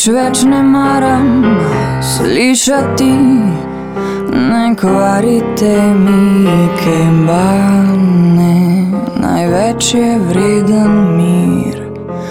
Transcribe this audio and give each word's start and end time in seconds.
Nič 0.00 0.08
več 0.16 0.38
ne 0.48 0.62
maram 0.64 1.42
slišati, 2.00 3.08
ne 4.32 4.62
kvarite 4.72 5.72
mi 5.92 6.54
kembane. 6.78 8.54
Največ 9.20 9.90
je 9.98 10.14
vreden 10.30 10.94
mir, 11.18 11.82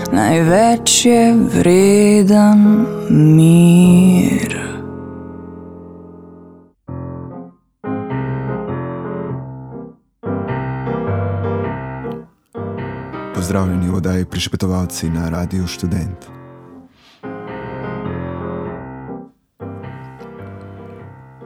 največ 0.09 0.95
je 1.05 1.21
vreden 1.57 2.65
mir. 3.11 4.57
Pozdravljeni 13.37 13.93
v 13.93 13.95
oddaji 14.01 14.25
Prišpetovalci 14.25 15.13
na 15.13 15.29
Radiu 15.29 15.67
Student. 15.67 16.38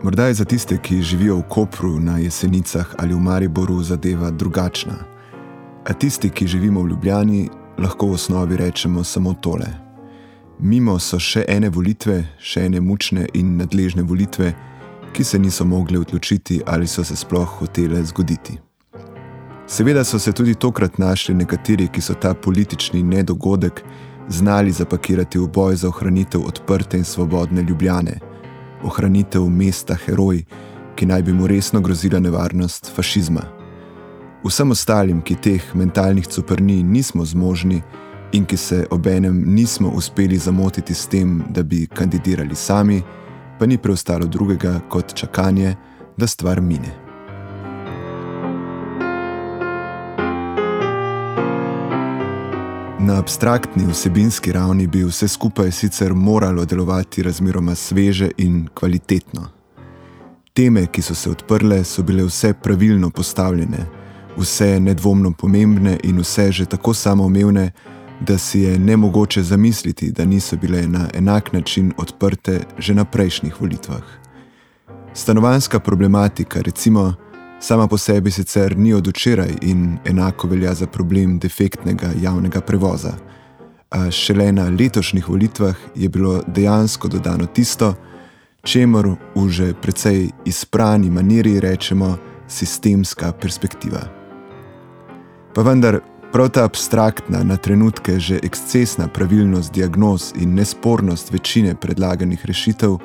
Morda 0.03 0.25
je 0.25 0.33
za 0.33 0.45
tiste, 0.45 0.77
ki 0.77 1.01
živijo 1.01 1.37
v 1.37 1.43
Kopru, 1.49 1.99
na 1.99 2.17
Jesenicah 2.17 2.95
ali 2.97 3.13
v 3.13 3.19
Mariboru, 3.19 3.83
zadeva 3.83 4.31
drugačna. 4.31 4.93
A 5.85 5.93
tisti, 5.93 6.29
ki 6.29 6.47
živimo 6.47 6.81
v 6.83 6.87
Ljubljani, 6.87 7.49
lahko 7.77 8.07
v 8.07 8.13
osnovi 8.13 8.57
rečemo 8.57 9.03
samo 9.03 9.33
tole. 9.33 9.67
Mimo 10.59 10.99
so 10.99 11.19
še 11.19 11.45
ene 11.47 11.69
volitve, 11.69 12.17
še 12.39 12.65
ene 12.65 12.81
mučne 12.81 13.29
in 13.33 13.55
nadležne 13.57 14.03
volitve, 14.03 14.51
ki 15.13 15.23
se 15.23 15.39
niso 15.39 15.65
mogle 15.65 15.99
odločiti 15.99 16.59
ali 16.65 16.87
so 16.87 17.03
se 17.03 17.15
sploh 17.15 17.47
hotele 17.59 18.03
zgoditi. 18.03 18.59
Seveda 19.67 20.03
so 20.03 20.19
se 20.19 20.31
tudi 20.31 20.55
tokrat 20.55 20.99
našli 20.99 21.35
nekateri, 21.35 21.87
ki 21.87 22.01
so 22.01 22.13
ta 22.13 22.33
politični 22.33 23.03
nedogodek 23.03 23.83
znali 24.29 24.71
zapakirati 24.71 25.39
v 25.39 25.47
boj 25.47 25.75
za 25.75 25.87
ohranitev 25.87 26.43
odprte 26.47 26.97
in 26.97 27.03
svobodne 27.03 27.61
Ljubljane, 27.61 28.32
ohranitev 28.83 29.49
mesta 29.49 29.97
heroj, 30.05 30.43
ki 30.95 31.05
naj 31.05 31.21
bi 31.23 31.33
mu 31.33 31.47
resno 31.47 31.81
grozila 31.81 32.19
nevarnost 32.19 32.91
fašizma. 32.95 33.43
Vsem 34.43 34.71
ostalim, 34.71 35.21
ki 35.21 35.35
teh 35.35 35.69
mentalnih 35.73 36.27
coprni 36.27 36.83
nismo 36.83 37.25
zmožni 37.25 37.81
in 38.33 38.45
ki 38.45 38.57
se 38.57 38.85
obenem 38.91 39.43
nismo 39.55 39.89
uspeli 39.89 40.37
zamotiti 40.37 40.93
s 40.93 41.07
tem, 41.07 41.43
da 41.49 41.63
bi 41.63 41.87
kandidirali 41.87 42.55
sami, 42.55 43.01
pa 43.59 43.65
ni 43.65 43.77
preostalo 43.77 44.25
drugega 44.25 44.79
kot 44.89 45.13
čakanje, 45.13 45.75
da 46.17 46.27
stvar 46.27 46.61
mine. 46.61 47.02
Na 53.05 53.19
abstraktni 53.19 53.85
vsebinski 53.91 54.51
ravni 54.51 54.87
bi 54.87 55.03
vse 55.03 55.27
skupaj 55.27 55.71
sicer 55.71 56.13
moralo 56.13 56.65
delovati 56.65 57.23
razmeroma 57.23 57.75
sveže 57.75 58.29
in 58.37 58.67
kvalitetno. 58.73 59.47
Teme, 60.53 60.85
ki 60.87 61.01
so 61.01 61.15
se 61.15 61.29
odprle, 61.29 61.83
so 61.83 62.03
bile 62.03 62.23
vse 62.23 62.53
pravilno 62.53 63.09
postavljene, 63.09 63.85
vse 64.37 64.79
nedvomno 64.79 65.31
pomembne 65.31 65.97
in 66.03 66.19
vse 66.19 66.51
že 66.51 66.65
tako 66.65 66.93
samoumevne, 66.93 67.71
da 68.21 68.37
si 68.37 68.59
je 68.59 68.79
nemogoče 68.79 69.43
zamisliti, 69.43 70.11
da 70.11 70.25
niso 70.25 70.57
bile 70.57 70.87
na 70.87 71.09
enak 71.13 71.53
način 71.53 71.93
odprte 71.97 72.59
že 72.77 72.95
na 72.95 73.05
prejšnjih 73.05 73.61
volitvah. 73.61 74.03
Stanovanska 75.13 75.79
problematika, 75.79 76.61
recimo, 76.61 77.13
sama 77.63 77.87
po 77.87 77.97
sebi 77.97 78.31
sicer 78.31 78.77
ni 78.77 78.93
od 78.93 79.07
včeraj 79.07 79.53
in 79.61 79.97
enako 80.05 80.47
velja 80.47 80.73
za 80.73 80.87
problem 80.87 81.39
defektnega 81.39 82.09
javnega 82.21 82.61
prevoza. 82.61 83.13
A 83.91 84.11
šele 84.11 84.51
na 84.51 84.69
letošnjih 84.79 85.29
volitvah 85.29 85.75
je 85.95 86.09
bilo 86.09 86.41
dejansko 86.47 87.07
dodano 87.07 87.45
tisto, 87.45 87.93
čemor 88.63 89.15
v 89.35 89.49
že 89.49 89.73
precej 89.81 90.29
izprani 90.45 91.09
maniri 91.09 91.59
rečemo 91.59 92.17
sistemska 92.47 93.31
perspektiva. 93.31 94.01
Pa 95.55 95.61
vendar, 95.61 95.99
prav 96.31 96.49
ta 96.49 96.65
abstraktna, 96.65 97.43
na 97.43 97.57
trenutke 97.57 98.19
že 98.19 98.39
ekscesna 98.43 99.07
pravilnost 99.07 99.73
diagnoz 99.73 100.33
in 100.35 100.55
nespornost 100.55 101.31
večine 101.31 101.75
predlaganih 101.75 102.45
rešitev 102.45 102.97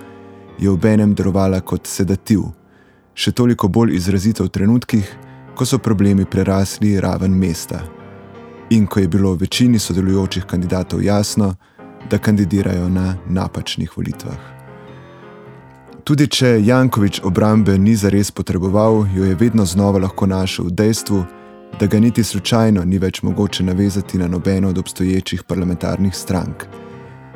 je 0.59 0.71
v 0.71 0.87
enem 0.87 1.15
delovala 1.15 1.61
kot 1.61 1.87
sedativ, 1.87 2.41
še 3.19 3.33
toliko 3.35 3.69
bolj 3.69 3.97
izrazito 3.97 4.45
v 4.47 4.53
trenutkih, 4.55 5.07
ko 5.59 5.67
so 5.67 5.81
problemi 5.83 6.25
prerasli 6.25 7.01
raven 7.03 7.35
mesta 7.35 7.83
in 8.71 8.87
ko 8.87 9.01
je 9.01 9.09
bilo 9.09 9.33
večini 9.35 9.79
sodelujočih 9.79 10.45
kandidatov 10.45 11.03
jasno, 11.03 11.55
da 12.11 12.19
kandidirajo 12.19 12.89
na 12.89 13.17
napačnih 13.27 13.97
volitvah. 13.97 14.39
Tudi 16.05 16.27
če 16.29 16.61
Jankovič 16.65 17.21
obrambe 17.25 17.79
ni 17.79 17.97
zares 17.97 18.31
potreboval, 18.31 19.07
jo 19.17 19.25
je 19.25 19.35
vedno 19.35 19.65
znova 19.65 19.99
lahko 20.05 20.27
našel 20.27 20.69
v 20.69 20.77
dejstvu, 20.77 21.25
da 21.81 21.87
ga 21.87 22.01
niti 22.01 22.25
slučajno 22.25 22.85
ni 22.85 22.99
več 22.99 23.23
mogoče 23.23 23.65
navezati 23.65 24.19
na 24.19 24.29
nobeno 24.29 24.69
od 24.69 24.79
obstoječih 24.79 25.43
parlamentarnih 25.43 26.15
strank, 26.17 26.69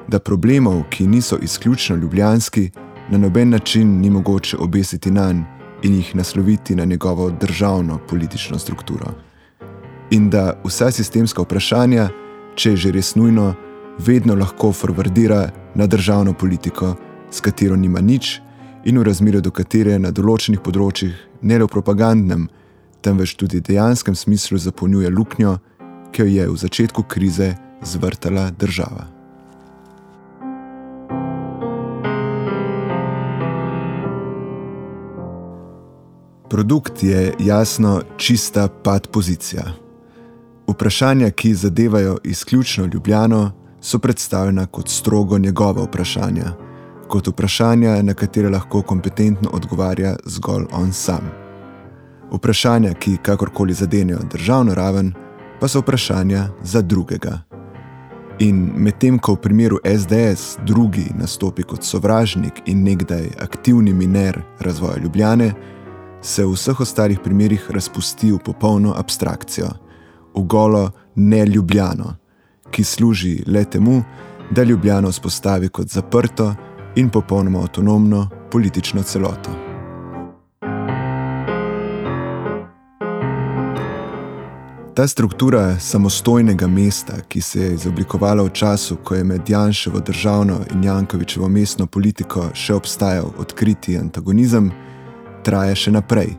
da 0.08 0.20
problemov, 0.20 0.84
ki 0.90 1.06
niso 1.06 1.36
izključno 1.42 1.96
ljubljanski, 1.96 2.70
na 3.10 3.18
noben 3.18 3.50
način 3.50 4.00
ni 4.00 4.10
mogoče 4.10 4.56
obesiti 4.56 5.10
na 5.10 5.32
njih 5.32 5.51
in 5.82 5.94
jih 5.94 6.16
nasloviti 6.16 6.74
na 6.74 6.84
njegovo 6.84 7.30
državno 7.30 7.98
politično 8.08 8.58
strukturo. 8.58 9.14
In 10.10 10.30
da 10.30 10.60
vsa 10.64 10.90
sistemska 10.90 11.42
vprašanja, 11.42 12.08
če 12.54 12.70
je 12.70 12.76
že 12.76 12.92
res 12.92 13.14
nujno, 13.14 13.54
vedno 13.98 14.34
lahko 14.34 14.72
forwardira 14.72 15.50
na 15.74 15.86
državno 15.86 16.34
politiko, 16.34 16.94
s 17.30 17.40
katero 17.40 17.76
nima 17.76 18.00
nič 18.00 18.40
in 18.84 18.98
v 18.98 19.02
razmerju 19.02 19.40
do 19.40 19.50
katere 19.50 19.98
na 19.98 20.10
določenih 20.10 20.60
področjih, 20.60 21.14
ne 21.42 21.58
le 21.58 21.64
v 21.64 21.72
propagandnem, 21.72 22.48
temveč 23.02 23.36
tudi 23.38 23.60
dejanskem 23.60 24.14
smislu 24.14 24.58
zapolnjuje 24.58 25.10
luknjo, 25.10 25.58
ki 26.12 26.22
jo 26.22 26.28
je 26.28 26.48
v 26.50 26.56
začetku 26.56 27.02
krize 27.08 27.54
zvrtala 27.82 28.50
država. 28.50 29.21
Produkt 36.52 37.02
je 37.02 37.34
jasno 37.38 38.02
čista 38.16 38.68
pad 38.68 39.08
pozicija. 39.08 39.62
Vprašanja, 40.68 41.30
ki 41.30 41.54
zadevajo 41.54 42.18
izključno 42.24 42.84
Ljubljano, 42.92 43.50
so 43.80 43.98
predstavljena 43.98 44.66
kot 44.66 44.88
strogo 44.88 45.38
njegova 45.38 45.82
vprašanja, 45.82 46.52
kot 47.08 47.28
vprašanja, 47.28 48.02
na 48.02 48.14
katere 48.14 48.48
lahko 48.48 48.82
kompetentno 48.82 49.50
odgovarja 49.52 50.16
zgolj 50.24 50.64
on 50.72 50.92
sam. 50.92 51.30
Vprašanja, 52.32 52.94
ki 52.94 53.16
kakorkoli 53.22 53.74
zadenejo 53.74 54.18
državno 54.32 54.74
raven, 54.74 55.14
pa 55.60 55.68
so 55.68 55.80
vprašanja 55.80 56.48
za 56.62 56.82
drugega. 56.82 57.40
In 58.38 58.72
medtem 58.76 59.18
ko 59.18 59.32
v 59.32 59.40
primeru 59.40 59.78
SDS 59.84 60.58
drugi 60.66 61.06
nastopi 61.18 61.62
kot 61.62 61.82
sovražnik 61.82 62.62
in 62.66 62.84
nekdaj 62.84 63.28
aktivni 63.40 63.92
miner 63.92 64.42
razvoja 64.60 64.98
Ljubljane, 65.02 65.54
se 66.22 66.44
v 66.44 66.52
vseh 66.52 66.80
ostalih 66.80 67.20
primerih 67.20 67.70
razpusti 67.70 68.32
v 68.32 68.38
popolno 68.38 68.94
abstrakcijo, 68.96 69.68
v 70.34 70.42
golo 70.42 70.90
neljubljano, 71.14 72.14
ki 72.70 72.84
služi 72.84 73.42
le 73.46 73.64
temu, 73.64 74.02
da 74.50 74.62
Ljubljano 74.62 75.12
spostavi 75.12 75.68
kot 75.68 75.88
zaprto 75.88 76.54
in 76.96 77.10
popolnoma 77.10 77.58
avtonomno 77.58 78.28
politično 78.50 79.02
celoto. 79.02 79.50
Ta 84.94 85.08
struktura 85.08 85.78
samostojnega 85.80 86.66
mesta, 86.66 87.12
ki 87.28 87.40
se 87.40 87.60
je 87.60 87.74
izoblikovala 87.74 88.42
v 88.42 88.50
času, 88.52 88.96
ko 89.04 89.14
je 89.14 89.24
med 89.24 89.50
Janševo 89.50 90.00
državno 90.00 90.58
in 90.74 90.84
Jankovičevo 90.84 91.48
mestno 91.48 91.86
politiko 91.86 92.50
še 92.54 92.74
obstajal 92.74 93.32
odkriti 93.38 93.96
antagonizem, 93.98 94.70
traja 95.44 95.74
še 95.74 95.92
naprej. 95.92 96.36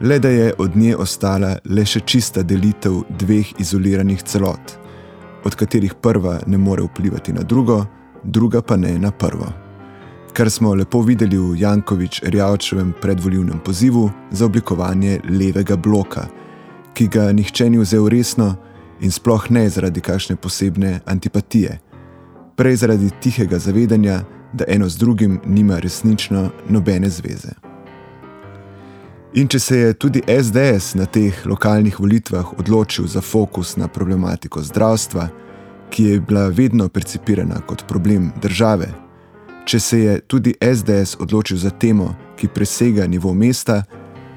Le 0.00 0.18
da 0.18 0.28
je 0.28 0.52
od 0.58 0.76
nje 0.76 0.96
ostala 0.96 1.56
le 1.64 1.84
še 1.84 2.00
čista 2.00 2.42
delitev 2.42 3.02
dveh 3.20 3.52
izoliranih 3.60 4.22
celot, 4.22 4.76
od 5.44 5.54
katerih 5.56 5.94
prva 6.00 6.38
ne 6.46 6.58
more 6.58 6.82
vplivati 6.82 7.32
na 7.32 7.42
drugo, 7.42 7.84
druga 8.24 8.62
pa 8.62 8.76
ne 8.76 8.98
na 8.98 9.10
prvo. 9.10 9.48
Kar 10.32 10.50
smo 10.50 10.74
lepo 10.74 11.02
videli 11.02 11.36
v 11.36 11.56
Jankovič-Rjavčevem 11.58 12.92
predvoljivnem 13.00 13.58
pozivu 13.64 14.10
za 14.30 14.46
oblikovanje 14.46 15.20
levega 15.28 15.76
bloka, 15.76 16.28
ki 16.94 17.08
ga 17.08 17.32
nihče 17.32 17.70
ni 17.70 17.78
vzel 17.78 18.08
resno 18.08 18.54
in 19.00 19.10
sploh 19.10 19.50
ne 19.50 19.68
zaradi 19.68 20.00
kakšne 20.00 20.36
posebne 20.36 21.00
antipatije, 21.06 21.78
prej 22.56 22.76
zaradi 22.76 23.10
tihega 23.20 23.58
zavedanja, 23.58 24.20
da 24.52 24.64
eno 24.68 24.88
z 24.88 24.98
drugim 24.98 25.40
nima 25.46 25.78
resnično 25.78 26.50
nobene 26.68 27.10
zveze. 27.10 27.69
In 29.30 29.46
če 29.46 29.58
se 29.62 29.76
je 29.78 29.90
tudi 29.94 30.20
SDS 30.26 30.96
na 30.98 31.04
teh 31.06 31.36
lokalnih 31.46 32.00
volitvah 32.02 32.48
odločil 32.58 33.06
za 33.06 33.20
fokus 33.22 33.76
na 33.78 33.86
problematiko 33.86 34.62
zdravstva, 34.62 35.28
ki 35.90 36.04
je 36.04 36.20
bila 36.20 36.48
vedno 36.48 36.88
percipirana 36.88 37.60
kot 37.66 37.84
problem 37.86 38.32
države, 38.42 38.88
če 39.64 39.80
se 39.80 40.00
je 40.00 40.18
tudi 40.26 40.56
SDS 40.58 41.20
odločil 41.22 41.62
za 41.62 41.70
temo, 41.70 42.10
ki 42.36 42.50
presega 42.50 43.06
nivo 43.06 43.30
mesta, 43.34 43.84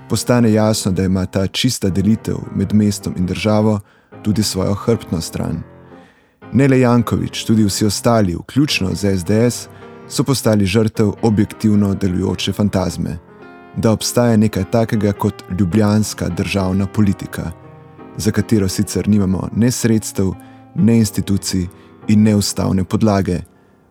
postane 0.09 0.53
jasno, 0.53 0.91
da 0.91 1.09
ima 1.09 1.25
ta 1.25 1.47
čista 1.47 1.89
delitev 1.89 2.37
med 2.55 2.73
mestom 2.73 3.17
in 3.17 3.25
državo 3.25 3.79
tudi 4.21 4.43
svojo 4.43 4.77
hrbtno 4.77 5.21
stran. 5.21 5.63
Ne 6.53 6.67
le 6.67 6.79
Jankovič, 6.79 7.45
tudi 7.49 7.65
vsi 7.65 7.89
ostali, 7.89 8.37
vključno 8.37 8.93
z 8.93 9.17
SDS, 9.17 9.67
so 10.07 10.23
postali 10.23 10.65
žrtev 10.65 11.15
objektivno 11.21 11.95
delujoče 11.95 12.53
fantazme 12.53 13.32
da 13.77 13.91
obstaja 13.91 14.37
nekaj 14.37 14.63
takega 14.71 15.11
kot 15.11 15.43
ljubljanska 15.59 16.29
državna 16.29 16.87
politika, 16.87 17.51
za 18.17 18.31
katero 18.31 18.69
sicer 18.69 19.07
nimamo 19.07 19.49
ne 19.55 19.71
sredstev, 19.71 20.33
ne 20.75 20.97
institucij 20.97 21.67
in 22.07 22.23
ne 22.23 22.35
ustavne 22.35 22.83
podlage, 22.83 23.39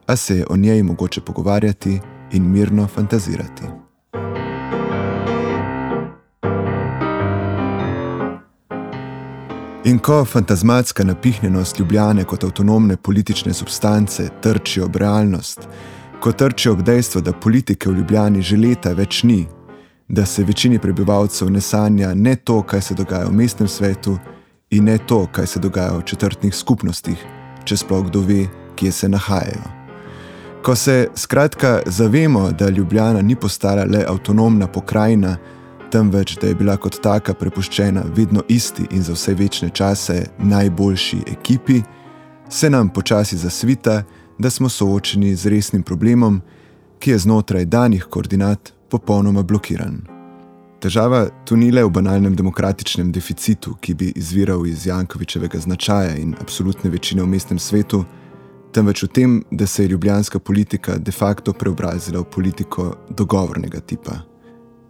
a 0.06 0.16
se 0.16 0.36
je 0.36 0.46
o 0.50 0.56
njej 0.56 0.82
mogoče 0.82 1.20
pogovarjati 1.20 2.00
in 2.32 2.50
mirno 2.50 2.86
fantazirati. 2.86 3.62
In 9.84 9.98
ko 9.98 10.24
fantazmatska 10.24 11.04
napihnjenost 11.04 11.78
Ljubljane 11.78 12.24
kot 12.24 12.44
avtonomne 12.44 12.96
politične 12.96 13.54
substance 13.54 14.28
trči 14.40 14.80
ob 14.80 14.96
realnost, 14.96 15.68
ko 16.20 16.32
trči 16.32 16.68
ob 16.68 16.82
dejstvo, 16.82 17.20
da 17.20 17.32
politike 17.32 17.90
v 17.90 17.96
Ljubljani 17.96 18.42
že 18.42 18.56
leta 18.56 18.92
več 18.92 19.22
ni, 19.22 19.46
da 20.08 20.26
se 20.26 20.44
večini 20.44 20.78
prebivalcev 20.78 21.50
ne 21.50 21.60
sanja 21.60 22.14
ne 22.14 22.36
to, 22.36 22.62
kaj 22.62 22.80
se 22.80 22.94
dogaja 22.94 23.26
v 23.26 23.32
mestnem 23.32 23.68
svetu, 23.68 24.18
in 24.70 24.84
ne 24.84 24.98
to, 24.98 25.26
kaj 25.32 25.46
se 25.46 25.60
dogaja 25.60 25.92
v 25.96 26.02
četrtnih 26.02 26.54
skupnostih, 26.54 27.26
če 27.64 27.76
sploh 27.76 28.06
kdo 28.08 28.20
ve, 28.20 28.46
kje 28.76 28.92
se 28.92 29.08
nahajajo. 29.08 29.62
Ko 30.62 30.76
se 30.76 31.08
skratka 31.14 31.80
zavemo, 31.86 32.50
da 32.52 32.68
Ljubljana 32.68 33.22
ni 33.22 33.36
postala 33.36 33.84
le 33.84 34.04
avtonomna 34.08 34.66
pokrajina, 34.66 35.36
temveč 35.92 36.38
da 36.40 36.46
je 36.46 36.54
bila 36.54 36.76
kot 36.76 37.00
taka 37.02 37.34
prepuščena 37.34 38.04
vedno 38.16 38.42
isti 38.48 38.86
in 38.90 39.02
za 39.02 39.12
vse 39.12 39.34
večne 39.34 39.68
čase 39.70 40.26
najboljši 40.38 41.18
ekipi, 41.32 41.82
se 42.48 42.70
nam 42.70 42.88
počasi 42.88 43.36
zasvita, 43.36 44.02
da 44.38 44.50
smo 44.50 44.68
soočeni 44.68 45.34
z 45.36 45.50
resnim 45.50 45.82
problemom, 45.82 46.40
ki 46.98 47.10
je 47.10 47.18
znotraj 47.18 47.64
danih 47.64 48.06
koordinat 48.10 48.72
popolnoma 48.92 49.42
blokiran. 49.42 50.02
Težava 50.82 51.28
tu 51.46 51.56
ni 51.56 51.70
le 51.70 51.84
v 51.86 51.90
banalnem 51.94 52.34
demokratičnem 52.34 53.12
deficitu, 53.14 53.76
ki 53.80 53.94
bi 53.94 54.08
izviral 54.18 54.66
iz 54.66 54.86
Jankovičevega 54.86 55.60
značaja 55.62 56.16
in 56.18 56.34
absolutne 56.40 56.90
večine 56.90 57.22
v 57.22 57.30
mestnem 57.30 57.58
svetu, 57.58 58.02
temveč 58.74 59.04
v 59.04 59.08
tem, 59.08 59.36
da 59.50 59.66
se 59.66 59.84
je 59.84 59.92
ljubljanska 59.92 60.38
politika 60.38 60.98
de 60.98 61.12
facto 61.12 61.52
preobrazila 61.52 62.20
v 62.20 62.30
politiko 62.34 62.88
dogovornega 63.10 63.80
tipa. 63.80 64.16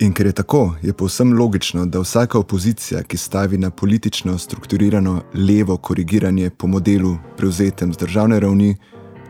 In 0.00 0.14
ker 0.16 0.26
je 0.26 0.32
tako, 0.32 0.74
je 0.82 0.92
povsem 0.92 1.34
logično, 1.38 1.84
da 1.86 2.00
vsaka 2.00 2.38
opozicija, 2.38 3.02
ki 3.02 3.16
stavi 3.16 3.58
na 3.58 3.70
politično 3.70 4.38
strukturirano 4.38 5.20
levo 5.34 5.76
korigiranje 5.76 6.50
po 6.50 6.66
modelu 6.66 7.16
prevzetem 7.36 7.92
z 7.92 8.00
državne 8.00 8.40
ravni, 8.40 8.76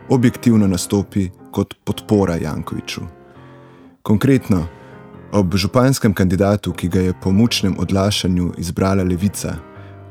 objektivno 0.09 0.67
nastopi 0.67 1.29
kot 1.51 1.75
podpora 1.83 2.35
Jankoviču. 2.35 3.22
Konkretno, 4.03 4.65
ob 5.31 5.55
županskem 5.55 6.11
kandidatu, 6.13 6.73
ki 6.75 6.87
ga 6.91 7.01
je 7.01 7.13
po 7.23 7.31
mučnem 7.31 7.75
odlašanju 7.79 8.49
izbrala 8.57 9.03
levica, 9.03 9.55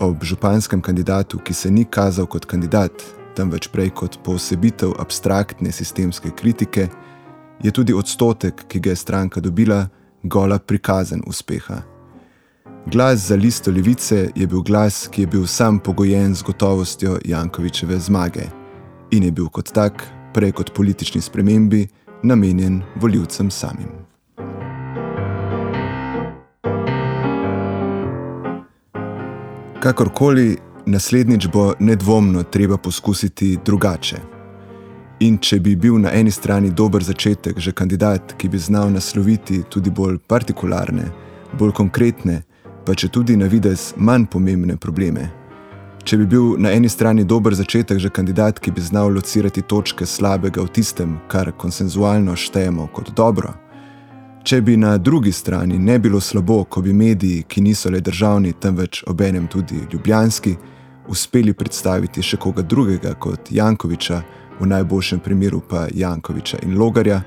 ob 0.00 0.24
županskem 0.24 0.80
kandidatu, 0.80 1.38
ki 1.38 1.54
se 1.54 1.70
ni 1.70 1.84
kazal 1.84 2.26
kot 2.26 2.46
kandidat, 2.48 3.04
temveč 3.36 3.68
prej 3.68 3.90
kot 3.90 4.16
posebitev 4.24 4.94
abstraktne 4.98 5.72
sistemske 5.72 6.32
kritike, 6.32 6.88
je 7.60 7.70
tudi 7.70 7.92
odstotek, 7.92 8.64
ki 8.68 8.80
ga 8.80 8.90
je 8.90 8.96
stranka 8.96 9.44
dobila, 9.44 9.84
gola 10.22 10.58
prikazen 10.58 11.20
uspeha. 11.26 11.82
Glas 12.86 13.28
za 13.28 13.36
listo 13.36 13.70
levice 13.70 14.30
je 14.34 14.46
bil 14.46 14.62
glas, 14.62 15.04
ki 15.12 15.26
je 15.26 15.26
bil 15.36 15.46
sam 15.46 15.78
pogojen 15.78 16.34
z 16.34 16.42
gotovostjo 16.42 17.18
Jankovičeve 17.24 18.00
zmage 18.00 18.48
in 19.10 19.28
je 19.28 19.32
bil 19.32 19.52
kot 19.52 19.68
tak, 19.72 20.08
prej 20.32 20.52
kot 20.52 20.72
politični 20.72 21.20
spremembi, 21.20 21.88
namenjen 22.22 22.82
voljivcem 22.96 23.50
samim. 23.50 23.88
Kakorkoli, 29.82 30.56
naslednjič 30.86 31.48
bo 31.48 31.72
nedvomno 31.78 32.42
treba 32.42 32.76
poskusiti 32.76 33.58
drugače. 33.64 34.16
In 35.20 35.38
če 35.38 35.60
bi 35.60 35.76
bil 35.76 35.98
na 35.98 36.12
eni 36.14 36.30
strani 36.30 36.70
dober 36.70 37.02
začetek, 37.02 37.58
že 37.58 37.72
kandidat, 37.72 38.34
ki 38.38 38.48
bi 38.48 38.58
znal 38.58 38.90
nasloviti 38.90 39.62
tudi 39.70 39.90
bolj 39.90 40.18
partikularne, 40.26 41.04
bolj 41.58 41.72
konkretne, 41.72 42.42
pa 42.86 42.94
če 42.94 43.08
tudi 43.08 43.36
na 43.36 43.46
vides 43.46 43.92
manj 43.96 44.26
pomembne 44.30 44.76
probleme, 44.76 45.28
Če 46.02 46.16
bi 46.18 46.24
bil 46.26 46.56
na 46.58 46.72
eni 46.74 46.88
strani 46.90 47.22
dober 47.24 47.54
začetek, 47.54 48.00
že 48.02 48.10
kandidat, 48.10 48.58
ki 48.58 48.72
bi 48.74 48.82
znal 48.82 49.12
locirati 49.14 49.62
točke 49.62 50.06
slabega 50.06 50.64
v 50.64 50.72
tistem, 50.74 51.12
kar 51.30 51.52
konsenzualno 51.54 52.34
štejemo 52.36 52.88
kot 52.90 53.12
dobro. 53.14 53.52
Če 54.42 54.58
bi 54.66 54.74
na 54.76 54.96
drugi 54.98 55.30
strani 55.32 55.78
ne 55.78 56.00
bilo 56.02 56.20
slabo, 56.20 56.64
ko 56.64 56.82
bi 56.82 56.92
mediji, 56.92 57.44
ki 57.46 57.62
niso 57.62 57.90
le 57.90 58.00
državni, 58.02 58.52
temveč 58.58 59.04
obenem 59.06 59.46
tudi 59.46 59.78
ljubljanski, 59.92 60.56
uspeli 61.06 61.54
predstaviti 61.54 62.22
še 62.22 62.36
koga 62.36 62.66
drugega 62.66 63.14
kot 63.14 63.54
Jankoviča, 63.54 64.22
v 64.58 64.66
najboljšem 64.74 65.22
primeru 65.22 65.62
pa 65.62 65.86
Jankoviča 65.94 66.64
in 66.66 66.74
Logarja, 66.82 67.22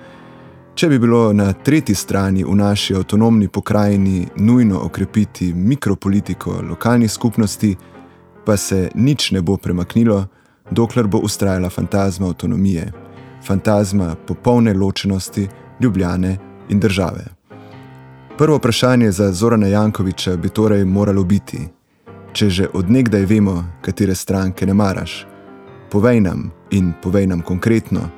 če 0.75 0.91
bi 0.91 0.99
bilo 0.99 1.31
na 1.33 1.53
tretji 1.53 1.95
strani 1.95 2.43
v 2.43 2.59
naši 2.59 2.99
avtonomni 2.99 3.47
pokrajini 3.47 4.27
nujno 4.35 4.83
okrepiti 4.83 5.53
mikropolitiko 5.53 6.59
lokalnih 6.69 7.11
skupnosti, 7.11 7.75
pa 8.45 8.57
se 8.57 8.89
nič 8.95 9.31
ne 9.31 9.41
bo 9.41 9.57
premaknilo, 9.57 10.25
dokler 10.71 11.07
bo 11.07 11.17
ustrajala 11.17 11.69
fantazma 11.69 12.27
avtonomije, 12.27 12.91
fantazma 13.45 14.15
popolne 14.27 14.73
ločenosti 14.73 15.47
Ljubljane 15.79 16.37
in 16.69 16.79
države. 16.79 17.25
Prvo 18.37 18.57
vprašanje 18.57 19.11
za 19.11 19.31
Zorana 19.31 19.67
Jankoviča 19.67 20.35
bi 20.35 20.49
torej 20.49 20.85
moralo 20.85 21.23
biti: 21.23 21.67
če 22.33 22.49
že 22.49 22.67
odnegdaj 22.73 23.25
vemo, 23.25 23.63
katere 23.81 24.15
stranke 24.15 24.65
ne 24.65 24.73
maraš, 24.73 25.25
povej 25.91 26.21
nam 26.21 26.51
in 26.71 26.93
povej 27.03 27.27
nam 27.27 27.41
konkretno, 27.41 28.09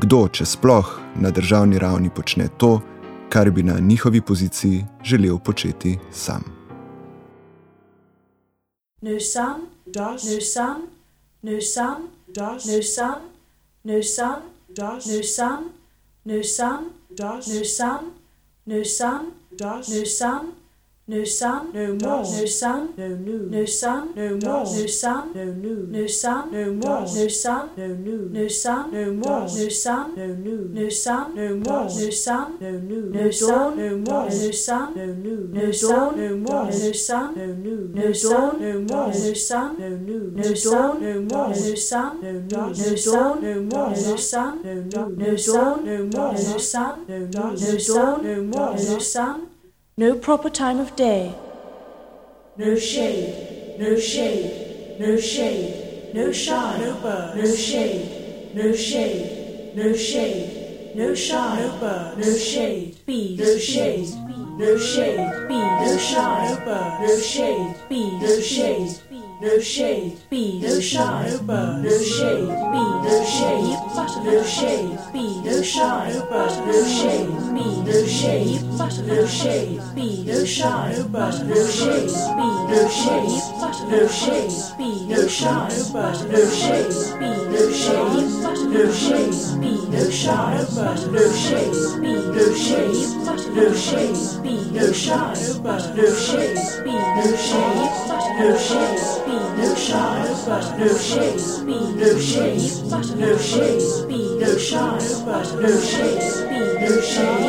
kdo, 0.00 0.28
če 0.28 0.44
sploh 0.44 0.98
na 1.16 1.30
državni 1.30 1.78
ravni 1.78 2.10
počne 2.10 2.48
to, 2.58 2.80
kar 3.28 3.50
bi 3.50 3.62
na 3.62 3.78
njihovi 3.78 4.20
poziciji 4.20 4.84
želel 5.04 5.38
početi 5.38 5.98
sam. 6.10 6.63
No 9.04 9.18
sun, 9.18 9.68
does, 9.90 10.24
no 10.24 10.38
sun, 10.38 10.88
no 11.42 11.60
sun, 11.60 12.08
does, 12.32 12.66
no 12.66 12.80
sun, 12.80 13.20
no 13.84 14.00
sun, 14.00 14.42
does, 14.72 15.06
no 15.06 15.20
sun, 15.20 15.72
no 16.24 16.40
sun, 16.40 16.90
does, 17.14 17.48
no 17.54 17.62
sun, 17.62 18.14
no 18.64 18.82
sun, 18.82 19.32
does, 19.54 19.90
no 19.94 20.04
sun, 20.04 20.54
no 21.06 21.22
sun, 21.22 21.70
no 21.74 21.94
more, 22.00 22.22
no 22.22 22.46
sun, 22.46 22.94
no 22.96 23.08
new, 23.08 23.46
no 23.50 23.66
sun, 23.66 24.14
no 24.16 24.38
more, 24.42 24.64
no 24.64 24.86
sun, 24.86 25.32
no 25.34 25.44
new, 25.44 25.86
no 25.90 26.06
sun, 26.06 26.50
no 26.50 26.72
more, 26.72 27.00
no 27.00 27.28
sun, 27.28 27.70
no 27.76 27.88
new, 27.88 28.30
no 28.32 28.48
sun, 28.48 28.90
no 28.90 29.12
more, 29.12 29.40
no 29.42 29.68
sun, 29.68 30.14
no 30.16 30.26
new, 30.28 30.70
no 30.72 30.88
sun, 30.88 31.36
no 31.36 31.56
more, 31.56 31.84
no 31.84 32.10
sun, 32.10 32.56
no 32.58 32.70
new, 32.70 33.10
no 33.12 33.30
dawn, 33.30 33.76
no 33.76 33.96
more, 33.98 34.24
no 34.30 34.50
sun, 34.50 34.94
no 34.96 35.04
new, 35.04 35.50
no 35.52 35.72
dawn, 35.72 36.16
no 36.18 36.36
more, 36.38 36.64
no 36.72 36.92
sun, 36.92 37.34
no 37.36 37.46
new, 37.48 37.92
no 37.92 38.12
dawn, 38.14 38.62
no 38.62 38.80
more, 38.80 39.08
no 39.08 39.34
sun, 39.34 39.76
no 39.78 39.88
new, 39.90 40.32
no 40.32 40.54
dawn, 40.54 41.02
no 41.02 41.20
more, 41.20 41.48
no 41.48 41.74
sun, 41.74 42.18
no 42.22 42.30
new, 42.30 42.70
no 42.72 42.96
dawn, 42.96 43.42
no 43.44 43.60
more, 43.60 43.90
no 43.90 44.16
sun, 44.16 44.62
no 44.64 44.72
new, 44.72 45.16
no 45.20 45.36
dawn, 45.36 45.84
no 45.84 46.06
more, 46.06 46.32
no 46.32 46.56
sun, 46.56 47.04
no 47.06 47.18
new, 47.18 47.60
no 47.60 47.76
dawn, 47.76 48.24
no 48.24 48.42
more, 48.42 48.72
no 48.72 48.98
sun, 48.98 49.48
no 49.96 50.16
proper 50.16 50.50
time 50.50 50.80
of 50.80 50.96
day, 50.96 51.32
no 52.56 52.74
shade, 52.74 53.76
no 53.78 53.96
shade, 53.96 54.96
no 54.98 55.16
shade, 55.16 56.12
no 56.12 56.32
shine, 56.32 56.80
no 56.80 56.94
bird, 57.00 57.36
no 57.36 57.54
shade, 57.54 58.52
no 58.54 58.72
shade, 58.72 59.72
no 59.76 59.92
shade, 59.92 60.92
no 60.96 61.14
shine, 61.14 61.60
no 61.60 61.78
bird, 61.78 62.18
no 62.18 62.36
shade, 62.36 62.96
bees, 63.06 63.38
no 63.38 63.56
shade, 63.56 64.08
no 64.58 64.76
shade, 64.76 65.48
bees, 65.48 65.92
no 65.92 65.96
shine, 65.96 66.50
no 66.50 66.64
bird, 66.64 67.00
no 67.00 67.16
shade, 67.16 67.76
bees, 67.88 68.22
no 68.22 68.40
shade 68.40 69.13
no 69.40 69.58
shade, 69.58 70.18
be 70.30 70.60
no 70.62 70.80
shine, 70.80 71.30
no 71.30 71.38
bird, 71.40 71.82
no 71.84 71.98
shade, 71.98 72.46
be 72.46 72.82
no 73.04 73.24
shade, 73.24 73.78
no 74.24 74.42
shade, 74.44 74.98
be 75.12 75.40
no 75.42 75.62
shine, 75.62 76.12
no 76.14 76.26
bird, 76.26 76.66
no 76.66 76.84
shade, 76.84 77.28
be 77.52 77.82
no 77.82 78.06
shade, 78.06 78.62
no 79.06 79.26
shade, 79.26 79.80
be 79.94 80.24
no 80.24 80.44
shine, 80.44 80.98
no 80.98 81.08
bird, 81.08 81.48
no 81.48 81.66
shade, 81.66 82.08
be 82.38 82.48
no 82.70 82.88
shade, 82.88 83.42
no 83.90 84.08
shade, 84.08 84.78
be 84.78 85.06
no 85.08 85.26
shine, 85.26 85.70
no 85.70 85.92
bird, 85.92 86.30
no 86.30 86.50
shade, 86.50 86.94
be 87.18 87.30
no 87.50 87.70
shade, 87.72 88.14
no 88.72 88.92
shade, 88.92 89.60
be 89.60 89.88
no 89.90 90.10
shine, 90.10 90.58
no 90.58 90.64
bird, 90.74 91.12
no 91.12 91.32
shade, 91.32 91.74
be 92.00 92.12
no 92.32 92.54
shade, 92.54 93.10
no 93.54 93.74
shade, 93.74 94.42
be 94.42 94.70
no 94.70 94.92
shine, 94.92 95.36
no 95.42 95.60
bird, 95.60 95.96
no 95.96 96.14
shade, 96.14 96.84
be 96.84 96.92
no 96.92 97.36
shade, 97.36 98.14
no 98.38 98.58
shade 98.58 99.33
no 99.34 99.74
shine, 99.74 100.24
no 100.78 100.88
shade, 100.96 101.40
no 101.66 102.18
shade, 102.18 102.70
no 103.18 103.36
shade, 103.38 103.80
no 104.40 104.56
shine, 104.58 104.98
no 105.60 105.70
shade, 105.80 106.22
no 106.80 107.00
shade, 107.00 107.44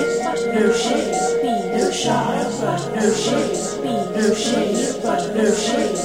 no 0.54 0.72
shade, 0.74 1.16
no 1.76 1.92
shine, 1.92 2.46
no 2.96 3.06
shade, 3.14 3.56
no 4.16 4.34
shade, 4.34 4.76
no 5.36 5.54
shade, 5.54 5.96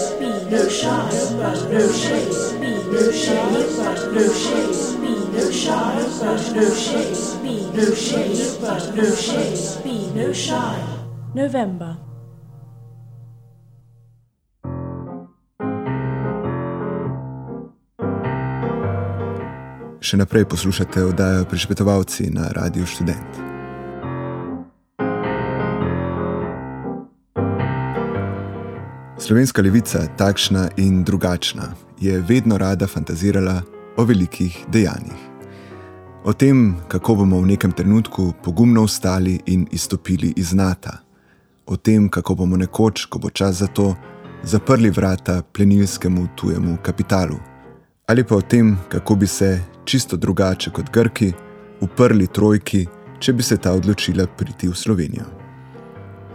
no 0.51 0.69
shine, 0.69 1.13
no 1.71 1.83
shade, 1.91 2.41
no 2.91 3.11
shade, 3.11 3.51
no 4.13 4.25
shade, 4.33 4.71
no 5.33 5.51
shine, 5.51 6.01
no 6.55 6.65
shade, 6.75 7.21
no 7.75 7.85
shade, 7.95 8.41
no 8.97 9.15
shade, 9.15 10.17
no 10.17 10.33
shine. 10.33 11.01
November. 11.35 12.10
Še 20.11 20.19
naprej 20.19 20.43
poslušate 20.51 21.05
oddajo 21.07 21.45
Prišpetovalci 21.47 22.25
na 22.35 22.49
Radiu 22.51 22.83
Student. 22.83 23.37
Slovenska 29.23 29.63
levica, 29.63 30.03
takšna 30.19 30.65
in 30.83 31.05
drugačna, 31.07 31.69
je 32.03 32.19
vedno 32.27 32.59
rada 32.59 32.91
fantazirala 32.91 33.63
o 33.95 34.03
velikih 34.03 34.59
dejanjih. 34.75 35.23
O 36.27 36.35
tem, 36.35 36.75
kako 36.91 37.23
bomo 37.23 37.39
v 37.39 37.55
nekem 37.55 37.71
trenutku 37.71 38.33
pogumno 38.43 38.89
vstali 38.91 39.39
in 39.47 39.69
izstopili 39.71 40.35
iz 40.35 40.51
NATO. 40.51 40.91
O 41.71 41.79
tem, 41.79 42.11
kako 42.11 42.35
bomo 42.35 42.59
nekoč, 42.59 43.07
ko 43.07 43.23
bo 43.23 43.31
čas 43.31 43.63
za 43.63 43.71
to, 43.71 43.95
zaprli 44.43 44.91
vrata 44.91 45.43
plenilskemu 45.55 46.35
tujemu 46.35 46.81
kapitalu. 46.83 47.39
Ali 48.11 48.27
pa 48.27 48.35
o 48.35 48.43
tem, 48.43 48.75
kako 48.91 49.15
bi 49.15 49.27
se 49.31 49.61
čisto 49.91 50.17
drugače 50.17 50.71
kot 50.71 50.91
Grki, 50.93 51.33
uprli 51.81 52.27
trojki, 52.27 52.87
če 53.19 53.33
bi 53.33 53.43
se 53.43 53.57
ta 53.57 53.73
odločila 53.73 54.27
priti 54.27 54.69
v 54.69 54.75
Slovenijo. 54.75 55.25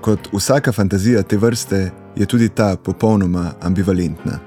Kot 0.01 0.27
vsaka 0.33 0.71
fantazija 0.71 1.23
te 1.23 1.37
vrste, 1.37 1.91
je 2.15 2.25
tudi 2.25 2.49
ta 2.49 2.75
popolnoma 2.75 3.53
ambivalentna. 3.61 4.39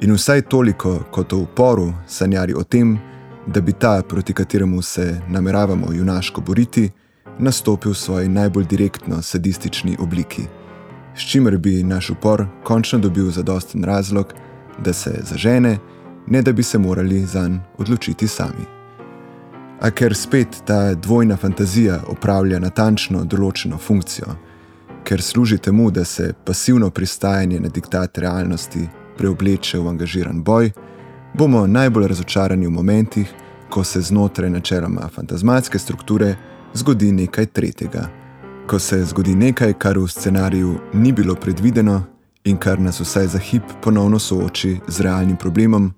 In 0.00 0.14
vsaj 0.14 0.46
toliko 0.48 0.94
kot 1.10 1.32
v 1.32 1.42
uporu 1.42 1.90
sanjari 2.06 2.54
o 2.54 2.62
tem, 2.62 2.94
da 3.46 3.60
bi 3.60 3.72
ta, 3.72 4.02
proti 4.08 4.32
kateremu 4.32 4.82
se 4.82 5.20
nameravamo 5.28 5.92
junaško 5.92 6.40
boriti, 6.40 6.90
nastopil 7.38 7.92
v 7.92 7.98
svoji 7.98 8.28
najbolj 8.28 8.66
direktno 8.66 9.22
sadistični 9.22 9.96
obliki, 10.00 10.46
s 11.16 11.26
čimer 11.26 11.58
bi 11.58 11.82
naš 11.82 12.10
upor 12.10 12.46
končno 12.64 12.98
dobil 12.98 13.30
zadosten 13.30 13.84
razlog, 13.84 14.34
da 14.78 14.92
se 14.92 15.18
zažene 15.22 15.78
ne 16.26 16.42
da 16.42 16.52
bi 16.52 16.62
se 16.62 16.78
morali 16.78 17.26
za 17.26 17.48
njega 17.48 17.70
odločiti 17.80 18.28
sami. 18.28 18.64
A 19.80 19.90
ker 19.90 20.14
spet 20.16 20.62
ta 20.66 20.94
dvojna 20.94 21.36
fantazija 21.36 22.00
opravlja 22.08 22.58
natančno 22.58 23.24
določeno 23.24 23.78
funkcijo, 23.78 24.34
ker 25.04 25.22
služi 25.22 25.58
temu, 25.58 25.90
da 25.90 26.04
se 26.04 26.32
pasivno 26.44 26.90
pristajanje 26.90 27.60
na 27.60 27.68
diktat 27.68 28.18
realnosti 28.18 28.84
preobleče 29.16 29.78
v 29.78 29.88
angažiran 29.88 30.42
boj, 30.44 30.70
bomo 31.34 31.66
najbolj 31.66 32.06
razočarani 32.12 32.66
v 32.66 32.70
momentih, 32.70 33.32
ko 33.70 33.84
se 33.84 34.00
znotraj 34.00 34.50
načeloma 34.50 35.08
fantasmatske 35.14 35.78
strukture 35.78 36.34
zgodi 36.74 37.12
nekaj 37.12 37.46
tretjega. 37.46 38.08
Ko 38.66 38.78
se 38.78 39.04
zgodi 39.04 39.34
nekaj, 39.34 39.72
kar 39.78 39.98
v 39.98 40.08
scenariju 40.08 40.74
ni 40.92 41.12
bilo 41.12 41.34
predvideno 41.34 42.02
in 42.44 42.58
kar 42.58 42.80
nas 42.80 43.00
vsaj 43.00 43.26
za 43.26 43.38
hip 43.38 43.72
ponovno 43.82 44.18
sooči 44.18 44.76
z 44.88 45.00
realnim 45.00 45.36
problemom, 45.36 45.92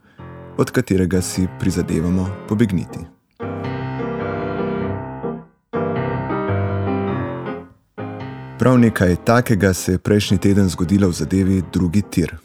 od 0.57 0.71
katerega 0.71 1.21
si 1.21 1.47
prizadevamo 1.61 2.29
pobegniti. 2.49 2.99
Prav 8.59 8.79
nekaj 8.79 9.17
takega 9.25 9.75
se 9.75 9.93
je 9.93 9.99
prejšnji 9.99 10.39
teden 10.39 10.69
zgodilo 10.69 11.09
v 11.09 11.13
zadevi 11.13 11.63
drugi 11.73 12.03
tir. 12.03 12.37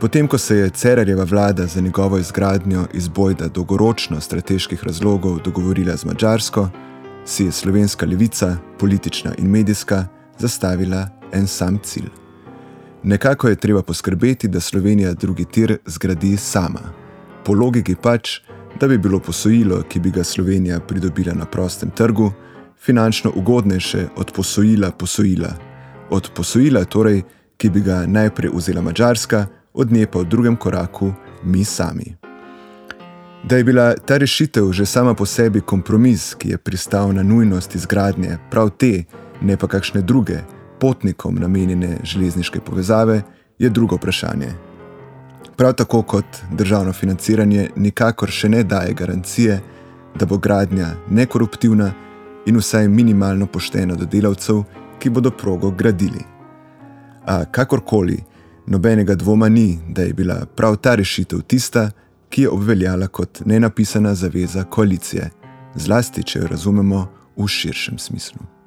Potem, 0.00 0.28
ko 0.28 0.38
se 0.38 0.56
je 0.56 0.70
Cerarjeva 0.70 1.24
vlada 1.24 1.66
za 1.66 1.80
njegovo 1.80 2.18
izgradnjo 2.18 2.86
iz 2.94 3.08
bojda 3.08 3.48
dolgoročno 3.48 4.20
strateških 4.20 4.84
razlogov 4.84 5.38
dogovorila 5.44 5.96
z 5.96 6.04
Mačarsko, 6.04 6.68
si 7.24 7.44
je 7.44 7.52
slovenska 7.52 8.06
levica, 8.06 8.56
politična 8.78 9.34
in 9.38 9.50
medijska, 9.50 10.06
zastavila 10.38 11.08
en 11.32 11.46
sam 11.46 11.78
cilj. 11.82 12.08
Nekako 13.02 13.48
je 13.48 13.56
treba 13.56 13.82
poskrbeti, 13.82 14.48
da 14.48 14.60
Slovenija 14.60 15.12
drugi 15.12 15.44
tir 15.44 15.76
zgradi 15.86 16.36
sama 16.36 16.99
po 17.44 17.54
logiki 17.54 17.94
pač, 17.94 18.40
da 18.80 18.88
bi 18.88 18.98
bilo 18.98 19.18
posojilo, 19.20 19.82
ki 19.82 20.00
bi 20.00 20.10
ga 20.10 20.24
Slovenija 20.24 20.80
pridobila 20.80 21.34
na 21.34 21.44
prostem 21.44 21.90
trgu, 21.90 22.32
finančno 22.80 23.32
ugodnejše 23.34 24.06
od 24.16 24.32
posojila 24.32 24.90
posojila. 24.90 25.50
Od 26.10 26.30
posojila 26.34 26.84
torej, 26.84 27.22
ki 27.56 27.70
bi 27.70 27.80
ga 27.80 28.06
najprej 28.06 28.50
vzela 28.54 28.82
Mačarska, 28.82 29.46
od 29.74 29.92
nje 29.92 30.06
pa 30.06 30.18
v 30.18 30.24
drugem 30.24 30.56
koraku 30.56 31.12
mi 31.44 31.64
sami. 31.64 32.16
Da 33.44 33.56
je 33.56 33.64
bila 33.64 33.94
ta 33.94 34.16
rešitev 34.16 34.72
že 34.72 34.86
sama 34.86 35.14
po 35.14 35.26
sebi 35.26 35.60
kompromis, 35.60 36.34
ki 36.34 36.48
je 36.48 36.58
pristal 36.58 37.12
na 37.12 37.22
nujnost 37.22 37.74
izgradnje 37.74 38.38
prav 38.50 38.70
te, 38.70 39.04
ne 39.40 39.56
pa 39.56 39.66
kakšne 39.66 40.02
druge, 40.02 40.38
potnikom 40.80 41.34
namenjene 41.34 41.98
železniške 42.02 42.60
povezave, 42.60 43.22
je 43.58 43.68
drugo 43.68 43.96
vprašanje. 43.96 44.69
Prav 45.56 45.72
tako 45.72 46.02
kot 46.02 46.24
državno 46.52 46.92
financiranje 46.92 47.68
nikakor 47.76 48.30
še 48.30 48.48
ne 48.48 48.62
daje 48.64 48.94
garancije, 48.94 49.60
da 50.14 50.26
bo 50.26 50.38
gradnja 50.38 50.94
nekoruptivna 51.10 51.92
in 52.46 52.56
vsaj 52.56 52.88
minimalno 52.88 53.46
poštena 53.46 53.94
do 53.94 54.04
delavcev, 54.04 54.62
ki 54.98 55.10
bodo 55.10 55.30
progo 55.30 55.70
gradili. 55.70 56.24
A 57.26 57.44
kakorkoli, 57.44 58.18
nobenega 58.66 59.14
dvoma 59.14 59.48
ni, 59.48 59.78
da 59.88 60.02
je 60.02 60.14
bila 60.14 60.46
prav 60.56 60.76
ta 60.76 60.94
rešitev 60.94 61.40
tista, 61.40 61.90
ki 62.28 62.42
je 62.42 62.50
obveljala 62.50 63.06
kot 63.06 63.42
nenapisana 63.44 64.14
zaveza 64.14 64.64
koalicije, 64.64 65.30
zlasti 65.74 66.22
če 66.22 66.38
jo 66.38 66.46
razumemo 66.46 67.06
v 67.36 67.48
širšem 67.48 67.98
smislu. 67.98 68.59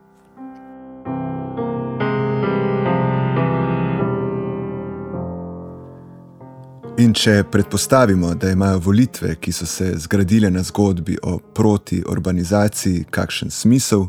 In 6.98 7.14
če 7.14 7.44
predpostavimo, 7.52 8.36
da 8.38 8.52
imajo 8.54 8.78
volitve, 8.86 9.32
ki 9.42 9.52
so 9.52 9.66
se 9.66 9.96
zgradile 9.98 10.52
na 10.54 10.62
zgodbi 10.64 11.16
o 11.26 11.40
proti-urbanizaciji, 11.40 13.08
kakšen 13.10 13.50
smisel, 13.50 14.06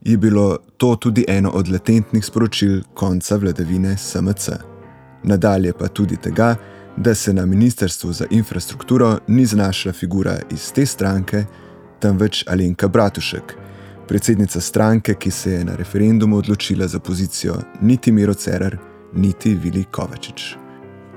je 0.00 0.16
bilo 0.16 0.56
to 0.76 0.94
tudi 0.96 1.24
eno 1.28 1.50
od 1.50 1.68
latentnih 1.68 2.24
sporočil 2.24 2.80
konca 2.94 3.36
vladavine 3.36 3.96
SMC. 3.96 4.48
Nadalje 5.22 5.72
pa 5.78 5.88
tudi 5.88 6.16
tega, 6.16 6.56
da 6.96 7.14
se 7.14 7.32
na 7.32 7.46
Ministrstvu 7.46 8.12
za 8.12 8.26
infrastrukturo 8.30 9.18
ni 9.28 9.46
znašla 9.46 9.92
figura 9.92 10.38
iz 10.50 10.72
te 10.72 10.86
stranke, 10.86 11.44
temveč 12.00 12.44
Alenka 12.48 12.88
Bratušek, 12.88 13.56
predsednica 14.08 14.60
stranke, 14.60 15.14
ki 15.14 15.30
se 15.30 15.52
je 15.52 15.64
na 15.64 15.76
referendumu 15.76 16.36
odločila 16.36 16.88
za 16.88 16.98
pozicijo 16.98 17.60
niti 17.80 18.12
Miro 18.12 18.34
Cerar, 18.34 18.78
niti 19.12 19.54
Vili 19.54 19.84
Kovačič. 19.84 20.56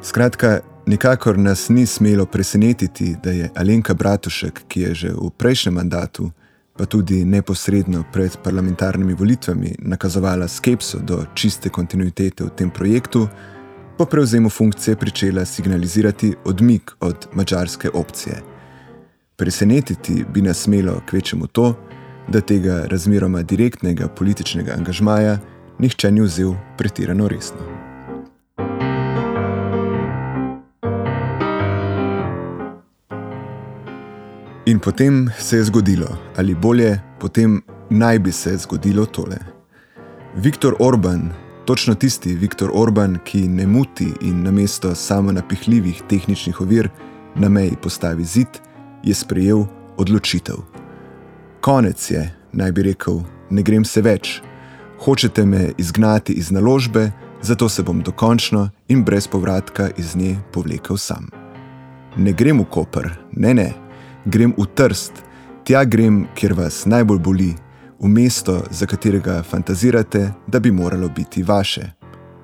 Skratka, 0.02 0.60
Nikakor 0.88 1.38
nas 1.38 1.70
ni 1.70 1.86
smelo 1.86 2.26
presenetiti, 2.26 3.16
da 3.24 3.32
je 3.32 3.50
Alenka 3.56 3.94
Bratušek, 3.94 4.62
ki 4.68 4.82
je 4.82 4.94
že 4.96 5.10
v 5.10 5.30
prejšnjem 5.38 5.76
mandatu 5.76 6.32
pa 6.78 6.86
tudi 6.86 7.26
neposredno 7.26 8.04
pred 8.14 8.38
parlamentarnimi 8.44 9.14
volitvami 9.14 9.76
nakazovala 9.80 10.48
skepso 10.48 11.00
do 11.00 11.26
čiste 11.34 11.70
kontinuitete 11.70 12.44
v 12.44 12.50
tem 12.50 12.70
projektu, 12.70 13.28
po 13.98 14.06
prevzemu 14.06 14.50
funkcije 14.50 14.96
pričela 14.96 15.46
signalizirati 15.46 16.36
odmik 16.46 16.92
od 17.00 17.28
mačarske 17.34 17.90
opcije. 17.90 18.42
Presenetiti 19.36 20.26
bi 20.34 20.42
nas 20.42 20.58
smelo 20.58 21.02
kvečemu 21.10 21.48
to, 21.48 21.74
da 22.28 22.42
tega 22.42 22.86
razmeroma 22.86 23.42
direktnega 23.42 24.08
političnega 24.08 24.74
angažmaja 24.78 25.40
nihče 25.80 26.12
ni 26.12 26.22
vzel 26.22 26.54
pretirano 26.78 27.28
resno. 27.28 27.87
In 34.68 34.80
potem 34.80 35.30
se 35.40 35.58
je 35.58 35.64
zgodilo, 35.64 36.18
ali 36.36 36.56
bolje, 36.56 37.00
potem 37.20 37.62
naj 37.90 38.20
bi 38.20 38.32
se 38.32 38.58
zgodilo 38.58 39.06
tole. 39.06 39.38
Viktor 40.36 40.76
Orban, 40.80 41.30
točno 41.66 41.96
tisti 41.96 42.36
Viktor 42.36 42.72
Orban, 42.74 43.18
ki 43.24 43.48
ne 43.48 43.68
muti 43.68 44.12
in 44.22 44.44
namesto 44.44 44.96
samo 44.96 45.32
napihljivih 45.32 46.02
tehničnih 46.10 46.62
ovir 46.62 46.90
na 47.36 47.50
meji 47.50 47.78
postavi 47.82 48.24
zid, 48.24 48.48
je 49.04 49.14
sprejel 49.14 49.64
odločitev. 49.98 50.58
Konec 51.62 52.12
je, 52.12 52.36
naj 52.52 52.72
bi 52.72 52.84
rekel, 52.84 53.24
ne 53.50 53.64
grem 53.64 53.86
se 53.86 54.02
več. 54.02 54.42
Hočete 55.00 55.46
me 55.46 55.72
izgnati 55.78 56.34
iz 56.34 56.52
naložbe, 56.52 57.12
zato 57.42 57.70
se 57.70 57.84
bom 57.84 58.04
dokončno 58.04 58.70
in 58.88 59.04
brez 59.04 59.28
povratka 59.28 59.90
iz 59.98 60.16
nje 60.16 60.36
povlekel 60.52 60.98
sam. 60.98 61.30
Ne 62.18 62.34
grem 62.34 62.60
v 62.60 62.66
Koper, 62.66 63.14
ne 63.32 63.54
ne 63.54 63.87
grem 64.28 64.54
v 64.58 64.66
Trst, 64.76 65.24
tja 65.64 65.86
grem, 65.86 66.26
kjer 66.36 66.54
vas 66.54 66.86
najbolj 66.86 67.20
boli, 67.20 67.54
v 68.00 68.10
mesto, 68.12 68.60
za 68.72 68.86
katerega 68.86 69.42
fantazirate, 69.44 70.34
da 70.48 70.60
bi 70.60 70.72
moralo 70.72 71.10
biti 71.10 71.44
vaše. 71.44 71.92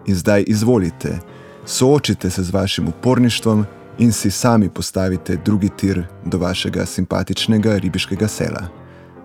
In 0.07 0.15
zdaj 0.15 0.43
izvolite, 0.47 1.19
soočite 1.65 2.29
se 2.29 2.43
z 2.43 2.53
vašim 2.53 2.87
uporništvom 2.87 3.65
in 3.99 4.11
si 4.11 4.31
sami 4.31 4.69
postavite 4.69 5.37
drugi 5.45 5.69
tir 5.69 6.03
do 6.25 6.37
vašega 6.37 6.85
simpatičnega 6.85 7.77
ribiškega 7.77 8.27
sela. 8.27 8.63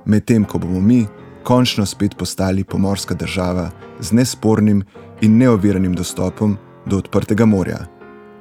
Medtem 0.05 0.45
ko 0.45 0.59
bomo 0.59 0.81
mi 0.81 1.07
končno 1.43 1.87
spet 1.87 2.17
postali 2.19 2.65
pomorska 2.65 3.15
država 3.15 3.71
z 4.01 4.13
nespornim 4.13 4.83
in 5.21 5.39
neoviranim 5.39 5.95
dostopom 5.95 6.57
do 6.87 6.99
odprtega 6.99 7.47
morja, 7.47 7.87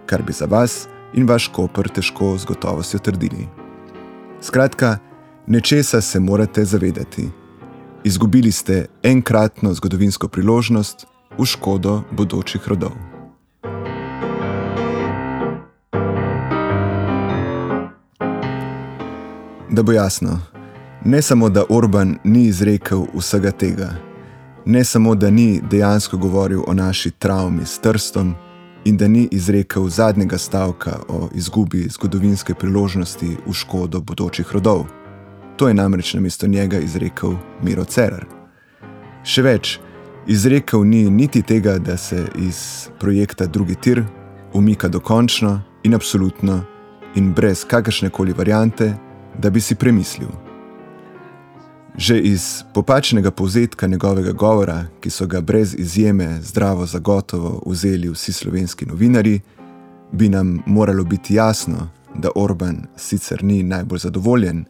kar 0.05 0.23
bi 0.23 0.33
za 0.33 0.45
vas 0.45 0.87
in 1.13 1.27
vaš 1.27 1.47
koper 1.47 1.89
težko 1.89 2.37
z 2.37 2.45
gotovostjo 2.45 2.99
trdili. 2.99 3.66
Skratka, 4.41 4.97
nečesa 5.47 6.01
se 6.01 6.19
morate 6.19 6.65
zavedati. 6.65 7.29
Izgubili 8.03 8.51
ste 8.51 8.85
enkratno 9.03 9.73
zgodovinsko 9.73 10.27
priložnost 10.27 11.05
v 11.37 11.45
škodo 11.45 12.01
bodočih 12.11 12.67
rodov. 12.67 12.91
Da 19.69 19.83
bo 19.83 19.91
jasno, 19.91 20.39
ne 21.05 21.21
samo 21.21 21.49
da 21.49 21.63
Orban 21.69 22.17
ni 22.23 22.43
izrekel 22.43 23.05
vsega 23.13 23.51
tega, 23.51 23.89
ne 24.65 24.83
samo 24.83 25.15
da 25.15 25.29
ni 25.29 25.61
dejansko 25.69 26.17
govoril 26.17 26.61
o 26.67 26.73
naši 26.73 27.11
travmi 27.11 27.65
s 27.65 27.79
trstom 27.79 28.35
in 28.87 28.97
da 28.97 29.07
ni 29.07 29.27
izrekel 29.31 29.89
zadnjega 29.89 30.37
stavka 30.37 30.99
o 31.07 31.29
izgubi 31.35 31.87
zgodovinske 31.89 32.53
priložnosti 32.53 33.37
v 33.47 33.53
škodo 33.53 34.01
bodočih 34.01 34.47
rodov. 34.51 34.85
To 35.57 35.67
je 35.67 35.73
namreč 35.73 36.13
na 36.13 36.21
mesto 36.21 36.47
njega 36.47 36.79
izrekel 36.79 37.35
Miro 37.63 37.83
Cerar. 37.83 38.25
Še 39.23 39.43
več, 39.43 39.79
izrekel 40.27 40.87
ni 40.87 41.03
niti 41.11 41.41
tega, 41.41 41.77
da 41.83 41.97
se 41.97 42.29
iz 42.39 42.87
projekta 42.99 43.45
Drugi 43.45 43.75
tir 43.75 44.03
umika 44.53 44.87
dokončno 44.87 45.59
in 45.83 45.95
absolutno 45.95 46.61
in 47.15 47.33
brez 47.33 47.65
kakršne 47.67 48.09
koli 48.09 48.33
variante, 48.33 48.93
da 49.37 49.49
bi 49.49 49.61
si 49.61 49.75
premislil. 49.75 50.46
Že 51.97 52.19
iz 52.19 52.63
popačnega 52.73 53.31
povzetka 53.31 53.87
njegovega 53.87 54.31
govora, 54.31 54.85
ki 55.01 55.09
so 55.09 55.25
ga 55.25 55.41
brez 55.41 55.75
izjeme 55.77 56.41
zdravo 56.41 56.85
zagotovo 56.85 57.63
vzeli 57.65 58.09
vsi 58.09 58.33
slovenski 58.33 58.85
novinari, 58.85 59.39
bi 60.11 60.29
nam 60.29 60.63
moralo 60.65 61.03
biti 61.03 61.35
jasno, 61.35 61.89
da 62.15 62.29
Orban 62.35 62.85
sicer 62.95 63.43
ni 63.43 63.63
najbolj 63.63 63.99
zadovoljen 63.99 64.65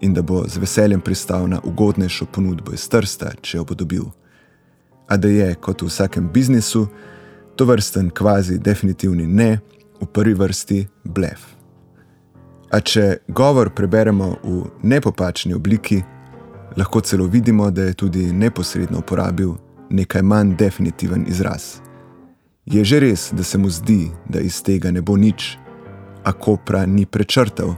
in 0.00 0.14
da 0.14 0.22
bo 0.22 0.44
z 0.48 0.56
veseljem 0.56 1.00
pristal 1.00 1.48
na 1.48 1.60
ugodnejšo 1.64 2.26
ponudbo 2.26 2.72
iz 2.72 2.88
Trsta, 2.88 3.30
če 3.40 3.58
jo 3.58 3.64
bo 3.64 3.74
dobil. 3.74 4.04
A 5.08 5.16
da 5.16 5.28
je, 5.28 5.54
kot 5.54 5.82
v 5.82 5.86
vsakem 5.86 6.28
biznisu, 6.32 6.86
to 7.56 7.64
vrsten 7.64 8.10
kvazi 8.10 8.58
definitivni 8.58 9.26
ne, 9.26 9.58
v 10.00 10.06
prvi 10.06 10.34
vrsti 10.34 10.86
blef. 11.04 11.46
A 12.70 12.80
če 12.80 13.18
govor 13.28 13.70
preberemo 13.70 14.34
v 14.42 14.64
nepopačni 14.82 15.54
obliki, 15.54 16.02
lahko 16.76 17.00
celo 17.00 17.26
vidimo, 17.26 17.70
da 17.70 17.82
je 17.82 17.94
tudi 17.94 18.32
neposredno 18.32 18.98
uporabil 18.98 19.52
nekaj 19.90 20.22
manj 20.22 20.56
definitiven 20.56 21.24
izraz. 21.28 21.80
Je 22.66 22.84
že 22.84 23.00
res, 23.00 23.30
da 23.32 23.42
se 23.42 23.58
mu 23.58 23.70
zdi, 23.70 24.10
da 24.28 24.40
iz 24.40 24.62
tega 24.62 24.90
ne 24.90 25.00
bo 25.02 25.16
nič, 25.16 25.58
a 26.24 26.32
Kopra 26.32 26.86
ni 26.86 27.06
prečrtal, 27.06 27.74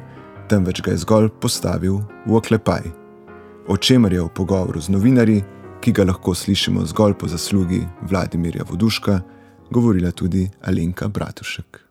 temveč 0.48 0.80
ga 0.82 0.90
je 0.90 1.04
zgolj 1.04 1.28
postavil 1.40 2.00
v 2.26 2.37
oklepaj. 2.37 2.82
O 3.68 3.76
čemer 3.76 4.12
je 4.12 4.22
v 4.22 4.32
pogovoru 4.32 4.80
z 4.80 4.88
novinarji, 4.88 5.44
ki 5.80 5.92
ga 5.92 6.08
lahko 6.08 6.34
slišimo 6.34 6.87
zgolj 6.87 7.14
po 7.14 7.28
zaslugi 7.28 7.84
Vladimirja 8.02 8.64
Voduška, 8.64 9.20
govorila 9.70 10.11
tudi 10.11 10.48
Alenka 10.64 11.08
Bratušek. 11.08 11.88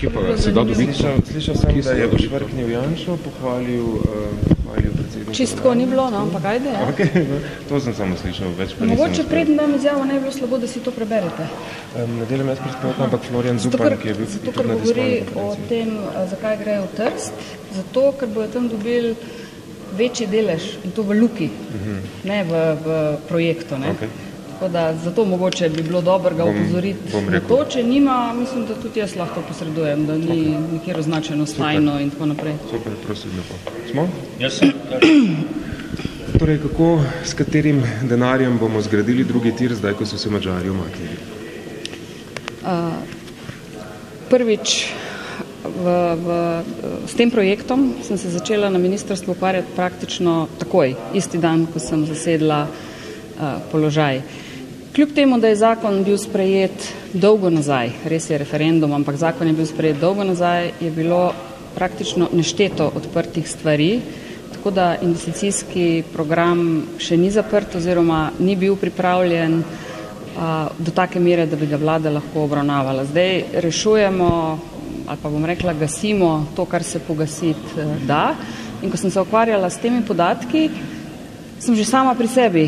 Kje 0.00 0.10
pa 0.10 0.36
se 0.36 0.50
da 0.50 0.64
dobiti? 0.64 0.92
Slišal 1.32 1.56
sem, 1.56 1.80
da 1.84 1.90
je 1.90 2.08
Bošvrknil 2.08 2.70
Janšo 2.70 3.16
pohvalil, 3.24 3.84
uh, 3.84 4.04
pohvalil 4.48 4.92
predsednika. 4.96 5.32
Čistko 5.32 5.74
ni 5.74 5.86
bilo, 5.86 6.10
no, 6.10 6.22
ampak 6.24 6.44
ajde. 6.44 6.68
Ja. 6.68 6.86
Okay, 6.90 7.08
no, 7.28 7.40
to 7.68 7.80
sem 7.80 7.94
samo 7.94 8.16
slišal, 8.16 8.54
več 8.56 8.72
pa 8.78 8.88
Mogoče 8.88 9.26
predn 9.28 9.60
dam 9.60 9.74
izjavo, 9.76 10.06
ne 10.08 10.16
bi 10.16 10.24
bilo 10.24 10.32
slabo, 10.32 10.58
da 10.58 10.70
si 10.72 10.80
to 10.80 10.94
preberete. 10.96 11.48
Um, 12.00 12.16
ne 12.16 12.28
delam 12.30 12.48
jaz 12.48 12.62
prispevka, 12.64 13.04
ampak 13.04 13.28
Florian 13.28 13.60
Zupan, 13.60 13.98
ki 14.00 14.08
je 14.08 14.16
bil 14.22 14.30
zato, 14.38 14.56
ker 14.56 14.72
govori 14.72 15.10
o 15.36 15.46
tem, 15.68 15.92
zakaj 16.32 16.56
grejo 16.64 16.88
v 16.88 16.96
Trst, 16.96 17.44
zato, 17.76 18.06
ker 18.16 18.32
bojo 18.32 18.48
tam 18.56 18.72
dobili 18.72 19.12
večji 20.00 20.30
delež 20.32 20.72
in 20.86 20.96
to 20.96 21.04
v 21.04 21.20
luki, 21.20 21.52
uh 21.52 21.76
mhm. 21.76 22.00
-huh. 22.00 22.28
ne 22.32 22.44
v, 22.44 22.64
v 22.84 23.16
projektu. 23.28 23.76
Ne. 23.76 23.92
Okay. 23.92 24.29
Tako 24.60 24.72
da 24.72 24.94
zato 25.04 25.24
mogoče 25.24 25.68
bi 25.68 25.82
bilo 25.82 26.00
dobro 26.00 26.34
ga 26.36 26.44
upozoriti 26.44 26.98
na 27.30 27.40
to, 27.40 27.64
če 27.64 27.82
nima, 27.82 28.34
mislim, 28.36 28.66
da 28.66 28.74
tudi 28.74 29.00
jaz 29.00 29.14
lahko 29.16 29.40
posredujem, 29.48 30.02
da 30.06 30.18
ni 30.18 30.26
okay. 30.26 30.72
nikjer 30.72 30.98
označeno 31.00 31.46
stajno 31.46 32.00
in 32.00 32.10
tako 32.10 32.26
naprej. 32.26 32.54
Super, 32.70 32.92
prosim, 33.06 33.30
lepo. 33.36 33.54
Smo? 33.90 34.04
Jaz 34.38 34.58
sem. 34.58 34.72
Torej, 36.38 36.58
kako, 36.60 36.88
s 37.24 37.32
katerim 37.34 37.80
denarjem 38.02 38.58
bomo 38.58 38.82
zgradili 38.82 39.24
drugi 39.24 39.54
tir, 39.56 39.74
zdaj, 39.74 39.94
ko 39.94 40.06
so 40.06 40.18
se 40.18 40.30
Mačari 40.30 40.68
omaknili? 40.68 41.16
Uh, 42.60 42.92
prvič, 44.28 44.92
v, 45.64 45.96
v, 46.26 46.36
s 47.08 47.16
tem 47.16 47.32
projektom 47.32 47.94
sem 48.04 48.18
se 48.18 48.28
začela 48.28 48.68
na 48.68 48.78
ministrstvu 48.78 49.32
ukvarjati 49.32 49.72
praktično 49.76 50.48
takoj, 50.58 50.94
isti 51.14 51.40
dan, 51.40 51.64
ko 51.72 51.80
sem 51.80 52.04
zasedla 52.04 52.66
uh, 52.68 53.56
položaj. 53.72 54.20
Uh, 54.20 54.49
Kljub 54.94 55.12
temu, 55.14 55.38
da 55.38 55.48
je 55.48 55.56
zakon 55.56 56.00
bil 56.04 56.16
sprejet 56.18 56.88
dolgo 57.12 57.46
nazaj, 57.50 57.92
res 58.10 58.24
je 58.26 58.38
referendum, 58.38 58.90
ampak 58.92 59.20
zakon 59.22 59.46
je 59.46 59.52
bil 59.54 59.66
sprejet 59.66 60.00
dolgo 60.02 60.24
nazaj, 60.26 60.72
je 60.82 60.90
bilo 60.90 61.30
praktično 61.76 62.26
nešteto 62.32 62.88
odprtih 62.98 63.46
stvari, 63.46 64.00
tako 64.50 64.72
da 64.74 64.96
investicijski 65.02 66.02
program 66.12 66.82
še 66.98 67.16
ni 67.16 67.30
zaprt 67.30 67.76
oziroma 67.78 68.32
ni 68.40 68.56
bil 68.58 68.74
pripravljen 68.76 69.60
a, 69.62 70.68
do 70.78 70.90
take 70.90 71.22
mere, 71.22 71.46
da 71.46 71.56
bi 71.56 71.70
ga 71.70 71.78
vlada 71.78 72.10
lahko 72.10 72.42
obravnavala. 72.48 73.06
Zdaj 73.06 73.62
rešujemo 73.62 74.30
ali 75.06 75.18
pa 75.22 75.30
bom 75.30 75.44
rekla, 75.46 75.72
gasimo 75.78 76.48
to, 76.56 76.66
kar 76.66 76.82
se 76.82 76.98
pogasiti 76.98 77.78
e, 77.78 77.86
da. 78.10 78.34
In 78.82 78.90
ko 78.90 78.98
sem 78.98 79.10
se 79.10 79.22
ukvarjala 79.22 79.70
s 79.70 79.78
temi 79.78 80.02
podatki, 80.02 80.66
sem 81.60 81.78
že 81.78 81.86
sama 81.86 82.14
pri 82.18 82.26
sebi 82.26 82.66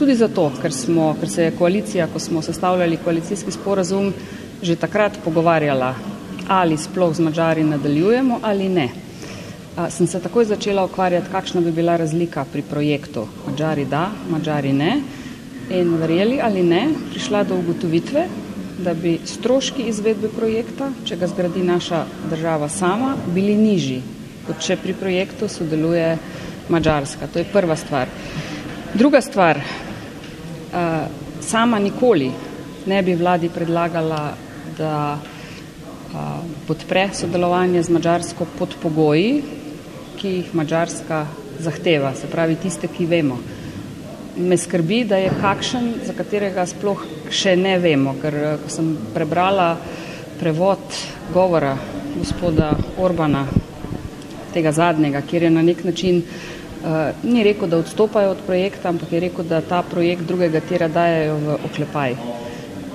Tudi 0.00 0.14
zato, 0.16 0.46
ker, 0.62 0.72
smo, 0.72 1.10
ker 1.20 1.28
se 1.28 1.42
je 1.44 1.52
koalicija, 1.52 2.06
ko 2.08 2.18
smo 2.18 2.40
sestavljali 2.42 2.96
koalicijski 3.04 3.52
sporazum, 3.52 4.14
že 4.62 4.76
takrat 4.80 5.18
pogovarjala, 5.24 5.90
ali 6.48 6.78
sploh 6.80 7.12
z 7.12 7.20
Mačari 7.20 7.64
nadaljujemo 7.64 8.38
ali 8.42 8.68
ne. 8.68 8.86
A, 9.76 9.90
sem 9.90 10.06
se 10.08 10.20
takoj 10.20 10.44
začela 10.48 10.84
ukvarjati, 10.88 11.28
kakšna 11.32 11.60
bi 11.60 11.72
bila 11.72 11.96
razlika 12.00 12.44
pri 12.52 12.62
projektu. 12.62 13.26
Mačari 13.46 13.84
da, 13.84 14.06
Mačari 14.30 14.72
ne. 14.72 15.02
In 15.70 15.92
verjeli 16.00 16.40
ali 16.42 16.62
ne, 16.62 16.86
prišla 17.10 17.44
do 17.44 17.58
ugotovitve, 17.60 18.24
da 18.80 18.94
bi 18.94 19.18
stroški 19.24 19.84
izvedbe 19.92 20.32
projekta, 20.32 20.88
če 21.04 21.20
ga 21.20 21.28
zgradi 21.28 21.62
naša 21.62 22.06
država 22.30 22.68
sama, 22.68 23.12
bili 23.34 23.54
nižji 23.54 24.00
kot 24.46 24.64
če 24.64 24.80
pri 24.80 24.96
projektu 24.98 25.48
sodeluje 25.48 26.16
Mačarska. 26.72 27.28
To 27.30 27.38
je 27.38 27.46
prva 27.52 27.76
stvar. 27.76 28.08
Druga 28.94 29.20
stvar, 29.22 29.60
sama 31.40 31.78
nikoli 31.78 32.30
ne 32.86 33.02
bi 33.02 33.14
vladi 33.14 33.48
predlagala, 33.48 34.32
da 34.78 35.18
uh, 35.18 36.18
podpre 36.66 37.08
sodelovanje 37.14 37.82
z 37.82 37.92
Mačarsko 37.92 38.46
pod 38.58 38.74
pogoji, 38.82 39.42
ki 40.18 40.28
jih 40.28 40.54
Mačarska 40.54 41.26
zahteva, 41.60 42.14
se 42.14 42.28
pravi 42.30 42.56
tiste, 42.56 42.88
ki 42.88 43.06
vemo. 43.06 43.38
Me 44.36 44.56
skrbi, 44.56 45.04
da 45.04 45.18
je 45.20 45.32
kakšen, 45.40 45.90
za 46.06 46.14
katerega 46.16 46.64
sploh 46.66 47.02
še 47.30 47.56
ne 47.56 47.76
vemo, 47.78 48.14
ker 48.22 48.36
ko 48.62 48.72
sem 48.72 48.94
prebrala 49.14 49.74
prevod 50.40 50.80
govora 51.34 51.74
gospoda 52.16 52.70
Orbana, 52.98 53.44
tega 54.54 54.72
zadnjega, 54.72 55.20
kjer 55.20 55.46
je 55.46 55.50
na 55.50 55.62
nek 55.62 55.84
način 55.84 56.22
ni 57.22 57.42
rekel, 57.44 57.68
da 57.68 57.76
odstopajo 57.76 58.30
od 58.30 58.38
projekta, 58.46 58.88
ampak 58.88 59.12
je 59.12 59.20
rekel, 59.20 59.44
da 59.44 59.60
ta 59.60 59.82
projekt 59.82 60.22
drugega 60.22 60.60
tira 60.60 60.88
dajajo 60.88 61.36
v 61.36 61.56
oklepaj. 61.68 62.16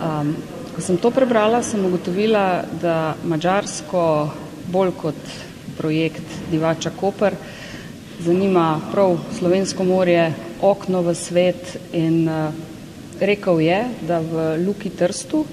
Um, 0.02 0.36
ko 0.76 0.82
sem 0.82 0.98
to 0.98 1.12
prebrala, 1.12 1.64
sem 1.64 1.86
ugotovila, 1.86 2.66
da 2.82 3.16
Mačarsko 3.24 4.30
bolj 4.72 4.92
kot 4.98 5.22
projekt 5.78 6.26
Divača 6.52 6.92
Koper 6.96 7.36
zanima 8.20 8.80
prav 8.92 9.18
slovensko 9.38 9.84
morje, 9.84 10.34
okno 10.62 11.02
v 11.02 11.16
svet 11.16 11.78
in 11.94 12.28
uh, 12.28 12.52
rekel 13.20 13.60
je, 13.60 13.80
da 14.08 14.20
v 14.20 14.58
Luki 14.66 14.90
Trstu 14.90 15.46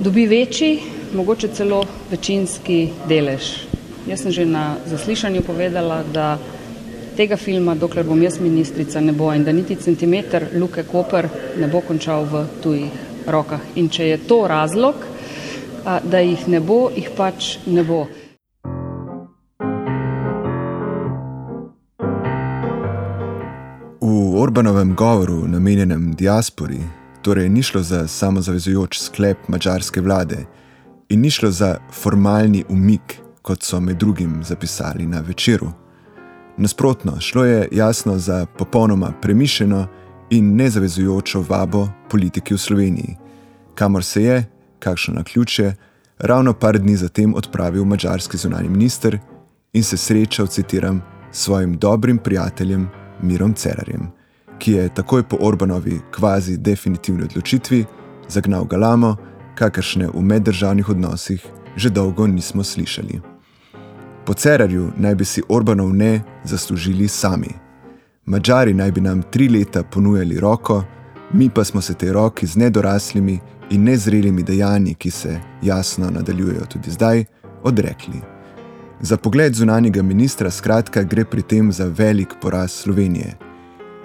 dobi 0.00 0.26
večji, 0.26 0.80
mogoče 1.14 1.48
celo 1.48 1.84
večinski 2.10 2.88
delež. 3.08 3.68
Jaz 4.08 4.22
sem 4.22 4.32
že 4.32 4.44
na 4.46 4.76
zaslišanju 4.86 5.42
povedala, 5.42 6.02
da 6.12 6.38
tega 7.18 7.36
filma, 7.36 7.74
dokler 7.74 8.06
bom 8.06 8.20
jaz 8.22 8.36
ministrica, 8.38 9.00
ne 9.02 9.12
bo 9.12 9.32
in 9.34 9.42
da 9.44 9.50
niti 9.52 9.74
centimeter 9.76 10.44
Luke 10.54 10.84
Koper 10.86 11.26
ne 11.58 11.66
bo 11.66 11.80
končal 11.82 12.28
v 12.30 12.44
tujih 12.62 13.26
rokah. 13.26 13.64
In 13.74 13.88
če 13.90 14.06
je 14.06 14.18
to 14.30 14.44
razlog, 14.46 15.02
da 15.82 16.20
jih 16.22 16.44
ne 16.46 16.60
bo, 16.62 16.76
jih 16.94 17.08
pač 17.16 17.56
ne 17.66 17.82
bo. 17.82 18.04
V 23.98 24.38
Orbanovem 24.38 24.94
govoru, 24.94 25.40
namenjenem 25.50 26.12
diaspori, 26.14 26.78
torej 27.26 27.50
ni 27.50 27.66
šlo 27.66 27.82
za 27.82 28.04
samozavezujoč 28.06 29.02
sklep 29.08 29.50
mačarske 29.50 30.00
vlade 30.00 30.44
in 31.10 31.26
ni 31.26 31.34
šlo 31.34 31.50
za 31.50 31.74
formalni 31.90 32.62
umik, 32.70 33.18
kot 33.42 33.66
so 33.66 33.82
med 33.82 33.98
drugim 33.98 34.38
zapisali 34.46 35.06
na 35.06 35.24
večeru. 35.26 35.87
Nasprotno, 36.58 37.20
šlo 37.20 37.44
je 37.44 37.68
jasno 37.72 38.18
za 38.18 38.46
popolnoma 38.46 39.12
premišljeno 39.22 39.86
in 40.30 40.56
nezavezujočo 40.56 41.44
vabo 41.48 41.88
politiki 42.10 42.54
v 42.54 42.58
Sloveniji, 42.58 43.16
kamor 43.74 44.04
se 44.04 44.22
je, 44.22 44.44
kakšno 44.78 45.14
na 45.14 45.24
ključe, 45.24 45.74
ravno 46.18 46.52
par 46.52 46.78
dni 46.78 46.96
zatem 46.96 47.34
odpravil 47.34 47.84
mačarski 47.84 48.36
zunani 48.36 48.68
minister 48.68 49.18
in 49.72 49.84
se 49.84 49.96
srečal, 49.96 50.46
citiram, 50.46 51.02
s 51.32 51.44
svojim 51.44 51.78
dobrim 51.78 52.18
prijateljem 52.18 52.88
Mirom 53.22 53.54
Cerarjem 53.54 54.18
ki 54.58 54.72
je 54.72 54.94
takoj 54.94 55.22
po 55.22 55.36
Orbanovi 55.40 56.00
kvazi 56.10 56.56
definitivni 56.56 57.22
odločitvi 57.22 57.84
zagnal 58.28 58.64
galamo, 58.64 59.16
kakršne 59.54 60.08
v 60.14 60.22
meddržavnih 60.22 60.88
odnosih 60.88 61.46
že 61.76 61.90
dolgo 61.90 62.26
nismo 62.26 62.64
slišali. 62.64 63.20
Po 64.28 64.34
Cerarju 64.34 64.90
naj 64.96 65.14
bi 65.14 65.24
si 65.24 65.42
Orbanov 65.48 65.94
ne 65.94 66.20
zaslužili 66.44 67.08
sami. 67.08 67.48
Mačari 68.26 68.74
naj 68.74 68.92
bi 68.92 69.00
nam 69.00 69.22
tri 69.22 69.48
leta 69.48 69.82
ponujali 69.82 70.40
roko, 70.40 70.84
mi 71.32 71.50
pa 71.50 71.64
smo 71.64 71.80
se 71.80 71.94
tej 71.94 72.12
roki 72.12 72.46
z 72.46 72.56
nedoraslimi 72.56 73.38
in 73.70 73.84
nezrelimi 73.84 74.42
dejanji, 74.42 74.94
ki 74.94 75.10
se 75.10 75.40
jasno 75.62 76.10
nadaljujejo 76.10 76.66
tudi 76.68 76.90
zdaj, 76.90 77.24
odrekli. 77.62 78.20
Za 79.00 79.16
pogled 79.16 79.54
zunanjega 79.54 80.02
ministra 80.02 80.50
skratka 80.50 81.02
gre 81.02 81.24
pri 81.24 81.42
tem 81.42 81.72
za 81.72 81.86
velik 81.86 82.34
poraz 82.40 82.72
Slovenije. 82.72 83.34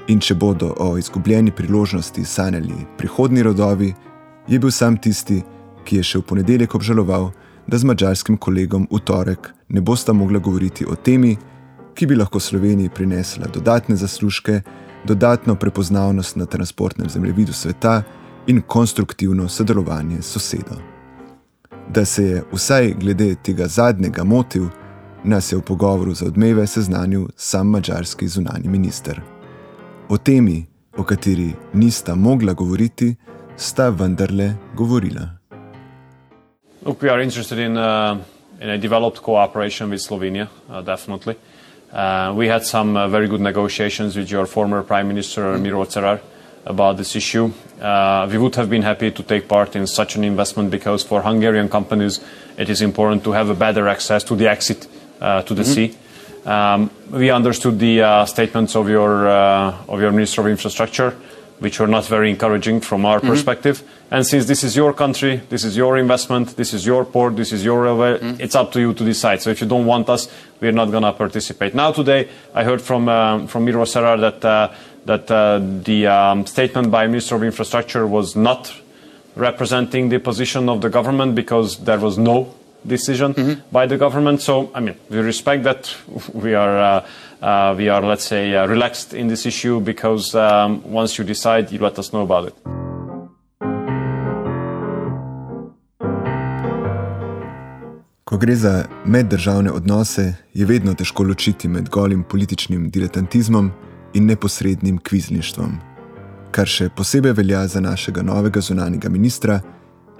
In 0.07 0.19
če 0.19 0.35
bodo 0.35 0.73
o 0.79 0.97
izgubljeni 0.97 1.51
priložnosti 1.51 2.25
sanjali 2.25 2.85
prihodni 2.97 3.43
rodovi, 3.43 3.93
je 4.47 4.59
bil 4.59 4.71
sam 4.71 4.97
tisti, 4.97 5.43
ki 5.83 5.97
je 5.97 6.03
še 6.03 6.19
v 6.19 6.21
ponedeljek 6.21 6.75
obžaloval, 6.75 7.31
da 7.67 7.77
z 7.77 7.83
mačarskim 7.83 8.37
kolegom 8.37 8.87
v 8.91 8.99
torek 8.99 9.53
ne 9.69 9.81
bosta 9.81 10.13
mogla 10.13 10.39
govoriti 10.39 10.85
o 10.85 10.95
temi, 10.95 11.37
ki 11.93 12.05
bi 12.05 12.15
lahko 12.15 12.39
Sloveniji 12.39 12.89
prinesla 12.89 13.47
dodatne 13.53 13.95
zaslužke, 13.95 14.61
dodatno 15.05 15.55
prepoznavnost 15.55 16.35
na 16.35 16.45
transportnem 16.45 17.09
zemljevidu 17.09 17.53
sveta 17.53 18.03
in 18.47 18.61
konstruktivno 18.61 19.49
sodelovanje 19.49 20.21
s 20.21 20.25
sosedo. 20.25 20.75
Da 21.89 22.05
se 22.05 22.23
je 22.23 22.43
vsaj 22.51 22.93
glede 22.99 23.35
tega 23.35 23.67
zadnjega 23.67 24.23
motiv, 24.23 24.63
nas 25.23 25.51
je 25.51 25.57
v 25.57 25.61
pogovoru 25.61 26.13
za 26.13 26.25
odmeve 26.25 26.67
seznanil 26.67 27.27
sam 27.35 27.67
mačarski 27.67 28.27
zunani 28.27 28.67
minister. 28.67 29.21
O 30.09 30.17
temi, 30.17 30.65
o 30.97 31.03
kateri 31.03 31.53
nista 31.73 32.15
mogla 32.15 32.53
govoriti, 32.53 33.15
sta 33.57 33.89
vendarle 33.89 34.53
govorila. 34.75 35.42
Look, 36.85 37.01
we 37.01 37.07
are 37.07 37.21
interested 37.21 37.59
in, 37.59 37.77
uh, 37.77 38.21
in 38.59 38.69
a 38.69 38.77
developed 38.77 39.21
cooperation 39.21 39.89
with 39.89 40.01
Slovenia, 40.01 40.49
uh, 40.69 40.81
definitely. 40.81 41.37
Uh, 41.93 42.33
we 42.35 42.49
had 42.49 42.65
some 42.65 42.97
uh, 42.97 43.07
very 43.07 43.29
good 43.29 43.39
negotiations 43.39 44.17
with 44.17 44.29
your 44.29 44.45
former 44.45 44.83
Prime 44.83 45.07
Minister, 45.07 45.57
Miro 45.57 45.85
Cerar, 45.85 46.19
about 46.65 46.97
this 46.97 47.15
issue. 47.15 47.53
Uh, 47.79 48.27
we 48.29 48.37
would 48.37 48.55
have 48.55 48.69
been 48.69 48.81
happy 48.81 49.11
to 49.11 49.23
take 49.23 49.47
part 49.47 49.77
in 49.77 49.87
such 49.87 50.17
an 50.17 50.25
investment 50.25 50.71
because 50.71 51.03
for 51.03 51.21
Hungarian 51.21 51.69
companies, 51.69 52.19
it 52.57 52.69
is 52.69 52.81
important 52.81 53.23
to 53.23 53.31
have 53.31 53.47
a 53.47 53.55
better 53.55 53.87
access 53.87 54.21
to 54.25 54.35
the 54.35 54.49
exit 54.49 54.85
uh, 55.21 55.41
to 55.43 55.55
the 55.55 55.63
mm 55.63 55.67
-hmm. 55.67 55.73
sea. 55.73 55.95
Um, 56.45 56.89
we 57.11 57.31
understood 57.33 57.79
the 57.79 58.01
uh, 58.01 58.25
statements 58.25 58.75
of 58.75 58.89
your 58.89 59.27
uh, 59.27 59.87
of 59.87 59.99
your 60.01 60.11
Minister 60.11 60.41
of 60.41 60.47
Infrastructure, 60.47 61.13
which 61.59 61.79
were 61.79 61.87
not 61.87 62.05
very 62.05 62.29
encouraging 62.29 62.81
from 62.81 63.05
our 63.05 63.19
mm-hmm. 63.19 63.29
perspective. 63.29 63.83
And 64.11 64.25
since 64.25 64.45
this 64.45 64.63
is 64.63 64.75
your 64.75 64.93
country, 64.93 65.41
this 65.49 65.63
is 65.63 65.77
your 65.77 65.97
investment, 65.97 66.55
this 66.55 66.73
is 66.73 66.85
your 66.85 67.05
port, 67.05 67.35
this 67.35 67.51
is 67.51 67.63
your 67.63 67.83
railway, 67.83 68.19
mm-hmm. 68.19 68.41
it's 68.41 68.55
up 68.55 68.71
to 68.73 68.79
you 68.79 68.93
to 68.93 69.03
decide. 69.03 69.41
So 69.41 69.49
if 69.49 69.61
you 69.61 69.67
don't 69.67 69.85
want 69.85 70.09
us, 70.09 70.27
we're 70.59 70.71
not 70.71 70.91
going 70.91 71.03
to 71.03 71.13
participate. 71.13 71.73
Now 71.73 71.91
today, 71.91 72.29
I 72.53 72.63
heard 72.63 72.81
from 72.81 73.09
um, 73.09 73.47
from 73.47 73.65
Miro 73.65 73.85
Serrar 73.85 74.19
that 74.19 74.45
uh, 74.45 74.73
that 75.05 75.29
uh, 75.29 75.59
the 75.59 76.07
um, 76.07 76.45
statement 76.45 76.91
by 76.91 77.07
Minister 77.07 77.35
of 77.35 77.43
Infrastructure 77.43 78.07
was 78.07 78.35
not 78.35 78.73
representing 79.35 80.09
the 80.09 80.19
position 80.19 80.69
of 80.69 80.81
the 80.81 80.89
government 80.89 81.35
because 81.35 81.77
there 81.79 81.99
was 81.99 82.17
no 82.17 82.53
decision 82.85 83.33
mm-hmm. 83.33 83.61
by 83.71 83.85
the 83.85 83.97
government. 83.97 84.41
So, 84.41 84.71
I 84.73 84.79
mean, 84.79 84.95
we 85.09 85.17
respect 85.17 85.63
that. 85.63 85.95
We 86.33 86.53
are, 86.53 86.77
uh, 86.77 87.05
uh, 87.43 87.75
we 87.77 87.89
are, 87.89 88.01
let's 88.01 88.25
say, 88.25 88.55
uh, 88.55 88.65
relaxed 88.67 89.13
in 89.13 89.27
this 89.27 89.45
issue 89.45 89.79
because 89.81 90.33
um, 90.35 90.81
once 90.85 91.17
you 91.17 91.25
decide, 91.25 91.71
you 91.71 91.79
let 91.79 91.99
us 91.99 92.11
know 92.11 92.21
about 92.21 92.47
it. 92.47 92.55
Ko 98.23 98.37
gre 98.37 98.55
za 98.55 98.85
meddržavne 99.05 99.71
odnose, 99.71 100.33
je 100.53 100.65
vedno 100.65 100.93
težko 100.93 101.23
ločiti 101.23 101.67
med 101.67 101.89
golim 101.89 102.23
političnim 102.23 102.89
diletantizmom 102.89 103.71
in 104.13 104.25
neposrednim 104.25 104.97
kvizništvom, 104.97 105.77
kar 106.51 106.67
še 106.67 106.89
posebej 106.95 107.33
velja 107.33 107.67
za 107.67 107.81
našega 107.81 108.21
novega 108.21 108.61
zunanjega 108.61 109.09
ministra, 109.09 109.59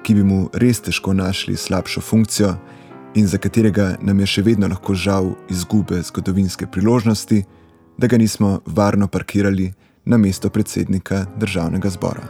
ki 0.03 0.13
bi 0.13 0.23
mu 0.23 0.49
res 0.53 0.81
težko 0.81 1.13
našli 1.13 1.55
slabšo 1.57 2.01
funkcijo 2.01 2.55
in 3.15 3.27
za 3.27 3.37
katerega 3.37 3.95
nam 4.01 4.19
je 4.19 4.25
še 4.25 4.41
vedno 4.41 4.67
lahko 4.67 4.95
žal 4.95 5.33
izgube 5.49 6.01
zgodovinske 6.01 6.67
priložnosti, 6.67 7.43
da 7.97 8.07
ga 8.07 8.17
nismo 8.17 8.59
varno 8.65 9.07
parkirali 9.07 9.73
na 10.05 10.17
mesto 10.17 10.49
predsednika 10.49 11.25
državnega 11.37 11.89
zbora. 11.89 12.25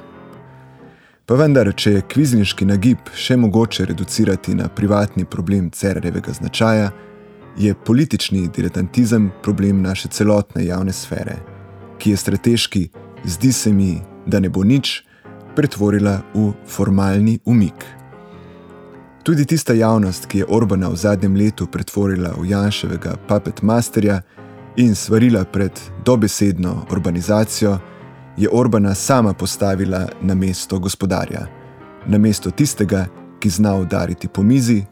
Pa 1.25 1.37
vendar, 1.39 1.69
če 1.71 1.91
je 1.91 2.03
kvizniški 2.11 2.65
nagib 2.67 3.13
še 3.15 3.37
mogoče 3.39 3.85
reducirati 3.87 4.55
na 4.59 4.67
privatni 4.67 5.23
problem 5.25 5.69
cerarevega 5.71 6.33
značaja, 6.35 6.91
je 7.57 7.73
politični 7.73 8.49
diletantizem 8.55 9.31
problem 9.43 9.81
naše 9.81 10.09
celotne 10.11 10.65
javne 10.65 10.93
sfere, 10.93 11.37
ki 11.99 12.11
je 12.11 12.17
strateški, 12.17 12.83
zdi 13.23 13.51
se 13.53 13.71
mi, 13.71 14.01
da 14.25 14.39
ne 14.39 14.49
bo 14.49 14.63
nič, 14.67 15.03
pretvorila 15.55 16.19
v 16.33 16.51
formalni 16.67 17.39
umik. 17.45 17.85
Tudi 19.23 19.45
tista 19.45 19.73
javnost, 19.73 20.25
ki 20.25 20.37
je 20.37 20.45
Orbana 20.49 20.89
v 20.89 20.95
zadnjem 20.95 21.35
letu 21.35 21.67
pretvorila 21.67 22.33
v 22.37 22.49
Janševega 22.49 23.15
puppet 23.27 23.61
masterja 23.61 24.21
in 24.77 24.95
svarila 24.95 25.45
pred 25.45 25.79
dobesedno 26.05 26.85
urbanizacijo, 26.91 27.77
je 28.37 28.49
Orbana 28.51 28.95
sama 28.95 29.33
postavila 29.33 30.07
na 30.21 30.35
mesto 30.35 30.79
gospodarja, 30.79 31.47
na 32.05 32.17
mesto 32.17 32.51
tistega, 32.51 33.05
ki 33.39 33.49
zna 33.49 33.75
udariti 33.75 34.27
po 34.27 34.43
mizi, 34.43 34.83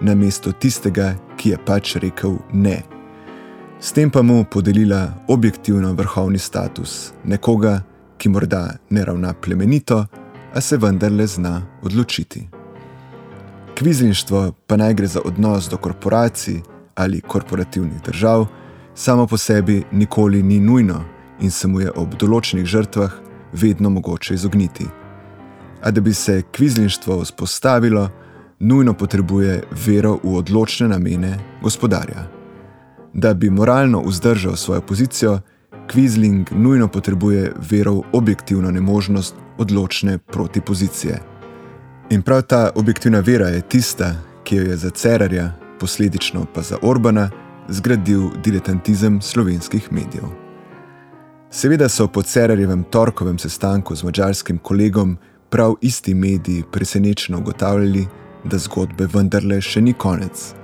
na 0.00 0.14
mesto 0.14 0.52
tistega, 0.52 1.14
ki 1.36 1.50
je 1.50 1.58
pač 1.64 1.96
rekel 1.96 2.36
ne, 2.52 2.82
S 3.80 3.92
tem 3.92 4.10
pa 4.10 4.22
mu 4.22 4.44
podelila 4.44 5.14
objektivno 5.28 5.92
vrhovni 5.92 6.38
status 6.38 7.12
nekoga, 7.24 7.82
ki 8.18 8.28
morda 8.28 8.74
ne 8.90 9.04
ravna 9.04 9.32
plemenito, 9.34 10.06
a 10.54 10.60
se 10.60 10.76
vendarle 10.76 11.26
zna 11.26 11.62
odločiti. 11.82 12.57
Kvizlinštvo 13.78 14.52
pa 14.66 14.76
naj 14.76 14.94
gre 14.94 15.06
za 15.06 15.20
odnos 15.24 15.68
do 15.70 15.76
korporacij 15.76 16.60
ali 16.94 17.20
korporativnih 17.20 18.02
držav, 18.02 18.46
samo 18.94 19.26
po 19.26 19.36
sebi 19.36 19.82
nikoli 19.92 20.42
ni 20.42 20.60
nujno 20.60 21.04
in 21.40 21.50
se 21.50 21.68
mu 21.68 21.80
je 21.80 21.92
ob 21.94 22.16
določenih 22.18 22.66
žrtvah 22.66 23.12
vedno 23.52 23.90
mogoče 23.90 24.34
izogniti. 24.34 24.86
A 25.82 25.90
da 25.90 26.00
bi 26.00 26.14
se 26.14 26.42
kvizlinštvo 26.56 27.20
vzpostavilo, 27.22 28.08
nujno 28.58 28.94
potrebuje 28.94 29.62
vero 29.86 30.18
v 30.24 30.34
odločne 30.42 30.88
namene 30.88 31.38
gospodarja. 31.62 32.26
Da 33.14 33.34
bi 33.34 33.50
moralno 33.50 34.02
vzdržal 34.02 34.56
svojo 34.56 34.80
pozicijo, 34.80 35.38
kvizling 35.86 36.50
nujno 36.50 36.88
potrebuje 36.88 37.54
vero 37.70 37.94
v 37.94 38.02
objektivno 38.12 38.70
nemožnost 38.70 39.34
odločne 39.58 40.18
protipozicije. 40.18 41.37
In 42.10 42.22
prav 42.22 42.42
ta 42.42 42.70
objektivna 42.74 43.20
vera 43.20 43.48
je 43.48 43.60
tista, 43.60 44.14
ki 44.44 44.56
jo 44.56 44.62
je 44.62 44.76
za 44.76 44.90
Cerarja, 44.90 45.52
posledično 45.80 46.46
pa 46.54 46.62
za 46.62 46.76
Orbana, 46.82 47.30
zgradil 47.68 48.30
diletantizem 48.44 49.20
slovenskih 49.20 49.92
medijev. 49.92 50.24
Seveda 51.50 51.88
so 51.88 52.08
po 52.08 52.22
Cerarjevem 52.22 52.84
torkovem 52.84 53.38
sestanku 53.38 53.94
z 53.94 54.04
mačarskim 54.04 54.58
kolegom 54.58 55.16
prav 55.50 55.74
isti 55.80 56.14
mediji 56.14 56.64
presenečeno 56.72 57.38
ugotavljali, 57.38 58.06
da 58.44 58.58
zgodbe 58.58 59.08
vendarle 59.12 59.60
še 59.60 59.80
ni 59.80 59.92
konec. 59.92 60.54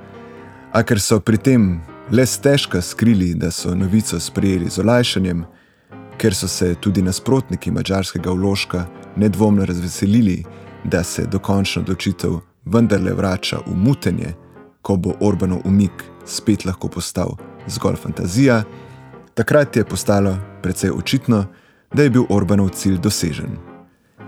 A 0.72 0.82
ker 0.82 1.00
so 1.00 1.20
pri 1.20 1.36
tem 1.36 1.80
le 2.10 2.26
stežka 2.26 2.80
skrili, 2.80 3.34
da 3.34 3.50
so 3.50 3.74
novico 3.74 4.20
sprejeli 4.20 4.70
z 4.70 4.80
olajšanjem, 4.80 5.44
ker 6.18 6.34
so 6.34 6.48
se 6.48 6.74
tudi 6.74 7.02
nasprotniki 7.02 7.70
mačarskega 7.70 8.30
vložka 8.30 8.86
nedvomno 9.16 9.64
razveselili, 9.64 10.44
da 10.84 11.02
se 11.02 11.26
dokončno 11.26 11.82
odločitev 11.82 12.38
vendarle 12.64 13.12
vrača 13.12 13.58
v 13.66 13.76
mutenje, 13.76 14.34
ko 14.82 14.96
bo 14.96 15.14
Orbanov 15.20 15.60
umik 15.64 16.04
spet 16.26 16.64
lahko 16.64 16.88
postal 16.88 17.36
zgolj 17.66 17.96
fantazija, 17.96 18.62
takrat 19.34 19.76
je 19.76 19.84
postalo 19.84 20.36
precej 20.62 20.90
očitno, 20.90 21.44
da 21.92 22.02
je 22.02 22.10
bil 22.10 22.24
Orbanov 22.28 22.68
cilj 22.68 22.98
dosežen 22.98 23.56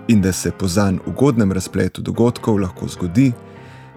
in 0.08 0.22
da 0.22 0.32
se 0.32 0.50
po 0.50 0.68
zanj 0.68 0.98
ugodnem 1.06 1.52
razpletu 1.52 2.02
dogodkov 2.02 2.60
lahko 2.60 2.88
zgodi, 2.88 3.32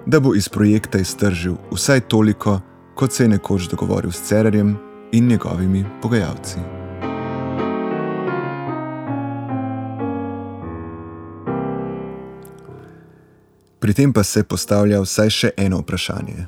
da 0.05 0.19
bo 0.19 0.33
iz 0.35 0.49
projekta 0.49 0.97
iztržil 0.97 1.55
vsaj 1.71 1.99
toliko, 1.99 2.59
kot 2.95 3.13
se 3.13 3.23
je 3.23 3.29
nekoč 3.29 3.69
dogovoril 3.69 4.11
s 4.11 4.21
Cererjem 4.21 4.77
in 5.11 5.27
njegovimi 5.27 5.85
pogajalci. 6.01 6.78
Pri 13.79 13.93
tem 13.93 14.13
pa 14.13 14.23
se 14.23 14.43
postavlja 14.43 14.99
vsaj 15.01 15.29
še 15.29 15.49
eno 15.57 15.79
vprašanje. 15.79 16.47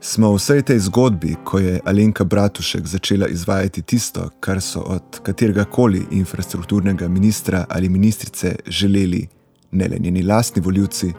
Smo 0.00 0.30
v 0.32 0.38
vsej 0.40 0.62
tej 0.70 0.78
zgodbi, 0.86 1.34
ko 1.44 1.58
je 1.60 1.80
Alenka 1.84 2.24
Bratušek 2.24 2.86
začela 2.88 3.28
izvajati 3.28 3.82
tisto, 3.82 4.30
kar 4.40 4.62
so 4.64 4.80
od 4.80 5.20
katerega 5.22 5.66
koli 5.68 6.00
infrastrukturnega 6.16 7.08
ministra 7.08 7.66
ali 7.68 7.88
ministrice 7.88 8.54
želeli 8.66 9.26
ne 9.72 9.88
le 9.88 9.98
njeni 9.98 10.22
lastni 10.22 10.62
voljivci, 10.62 11.12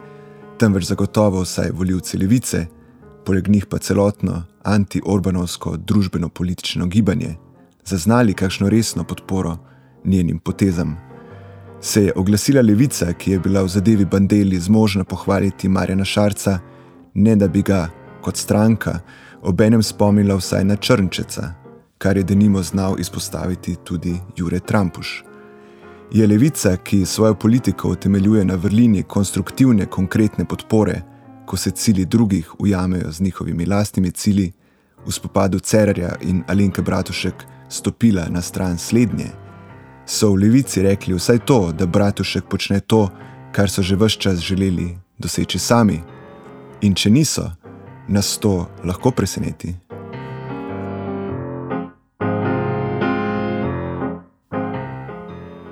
temveč 0.58 0.90
zagotovo 0.90 1.46
vsaj 1.46 1.70
voljivci 1.72 2.18
levice, 2.18 2.66
poleg 3.26 3.48
njih 3.48 3.66
pa 3.66 3.78
celotno 3.78 4.44
anti-orbanovsko 4.64 5.78
družbeno-politično 5.78 6.88
gibanje, 6.88 7.36
zaznali 7.86 8.34
kakšno 8.34 8.70
resno 8.70 9.04
podporo 9.04 9.58
njenim 10.06 10.40
potezam. 10.40 11.11
Se 11.84 12.04
je 12.04 12.14
oglasila 12.16 12.62
levica, 12.62 13.14
ki 13.14 13.32
je 13.32 13.40
bila 13.40 13.64
v 13.64 13.68
zadevi 13.68 14.06
Bandeli 14.06 14.60
zmožna 14.60 15.04
pohvaliti 15.04 15.70
Marjana 15.70 16.06
Šarca, 16.06 16.60
ne 17.14 17.36
da 17.36 17.48
bi 17.48 17.62
ga, 17.62 17.90
kot 18.22 18.38
stranka, 18.38 19.00
obenem 19.42 19.84
spomnila 19.84 20.36
vsaj 20.36 20.64
na 20.64 20.76
Črnčeca, 20.76 21.54
kar 21.98 22.18
je 22.18 22.24
denimo 22.24 22.62
znal 22.64 23.00
izpostaviti 23.00 23.76
tudi 23.84 24.14
Jure 24.38 24.60
Trampuš. 24.60 25.24
Je 26.12 26.28
levica, 26.28 26.78
ki 26.78 27.06
svojo 27.06 27.36
politiko 27.36 27.90
utemeljuje 27.90 28.46
na 28.46 28.56
vrlini 28.56 29.04
konstruktivne, 29.04 29.86
konkretne 29.86 30.46
podpore, 30.46 31.02
ko 31.46 31.58
se 31.58 31.72
cili 31.72 32.06
drugih 32.06 32.60
ujamejo 32.60 33.12
z 33.12 33.22
njihovimi 33.22 33.66
lastnimi 33.66 34.12
cili, 34.12 34.52
v 35.06 35.12
spopadu 35.12 35.60
Cererja 35.60 36.16
in 36.22 36.44
Alenke 36.48 36.82
Bratušek 36.82 37.46
stopila 37.70 38.28
na 38.30 38.42
stran 38.42 38.78
slednje, 38.78 39.32
so 40.12 40.32
v 40.32 40.44
levici 40.44 40.82
rekli 40.82 41.14
vsaj 41.16 41.40
to, 41.46 41.72
da 41.72 41.86
Bratušek 41.86 42.44
počne 42.50 42.80
to, 42.80 43.10
kar 43.52 43.70
so 43.70 43.82
že 43.82 43.96
vse 43.96 44.20
čas 44.20 44.40
želeli 44.40 44.98
doseči 45.18 45.60
sami. 45.60 46.02
In 46.82 46.96
če 46.96 47.10
niso, 47.10 47.52
nas 48.08 48.38
to 48.38 48.68
lahko 48.84 49.12
preseneti. 49.12 49.76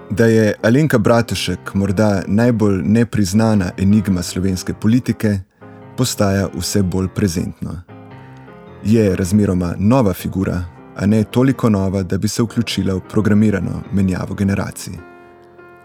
Da 0.09 0.25
je 0.25 0.55
Alenka 0.63 0.97
Bratušek 0.97 1.73
morda 1.73 2.23
najbolj 2.27 2.81
nepriznana 2.83 3.71
enigma 3.77 4.23
slovenske 4.23 4.73
politike, 4.73 5.39
postaja 5.97 6.47
vse 6.55 6.83
bolj 6.83 7.07
prezentno. 7.15 7.81
Je 8.83 9.15
razmeroma 9.15 9.75
nova 9.77 10.13
figura, 10.13 10.78
a 10.99 11.05
ne 11.05 11.23
toliko 11.23 11.69
nova, 11.69 12.03
da 12.03 12.17
bi 12.17 12.27
se 12.27 12.43
vključila 12.43 12.93
v 12.93 13.01
programirano 13.09 13.81
menjavo 13.91 14.35
generacij. 14.35 14.93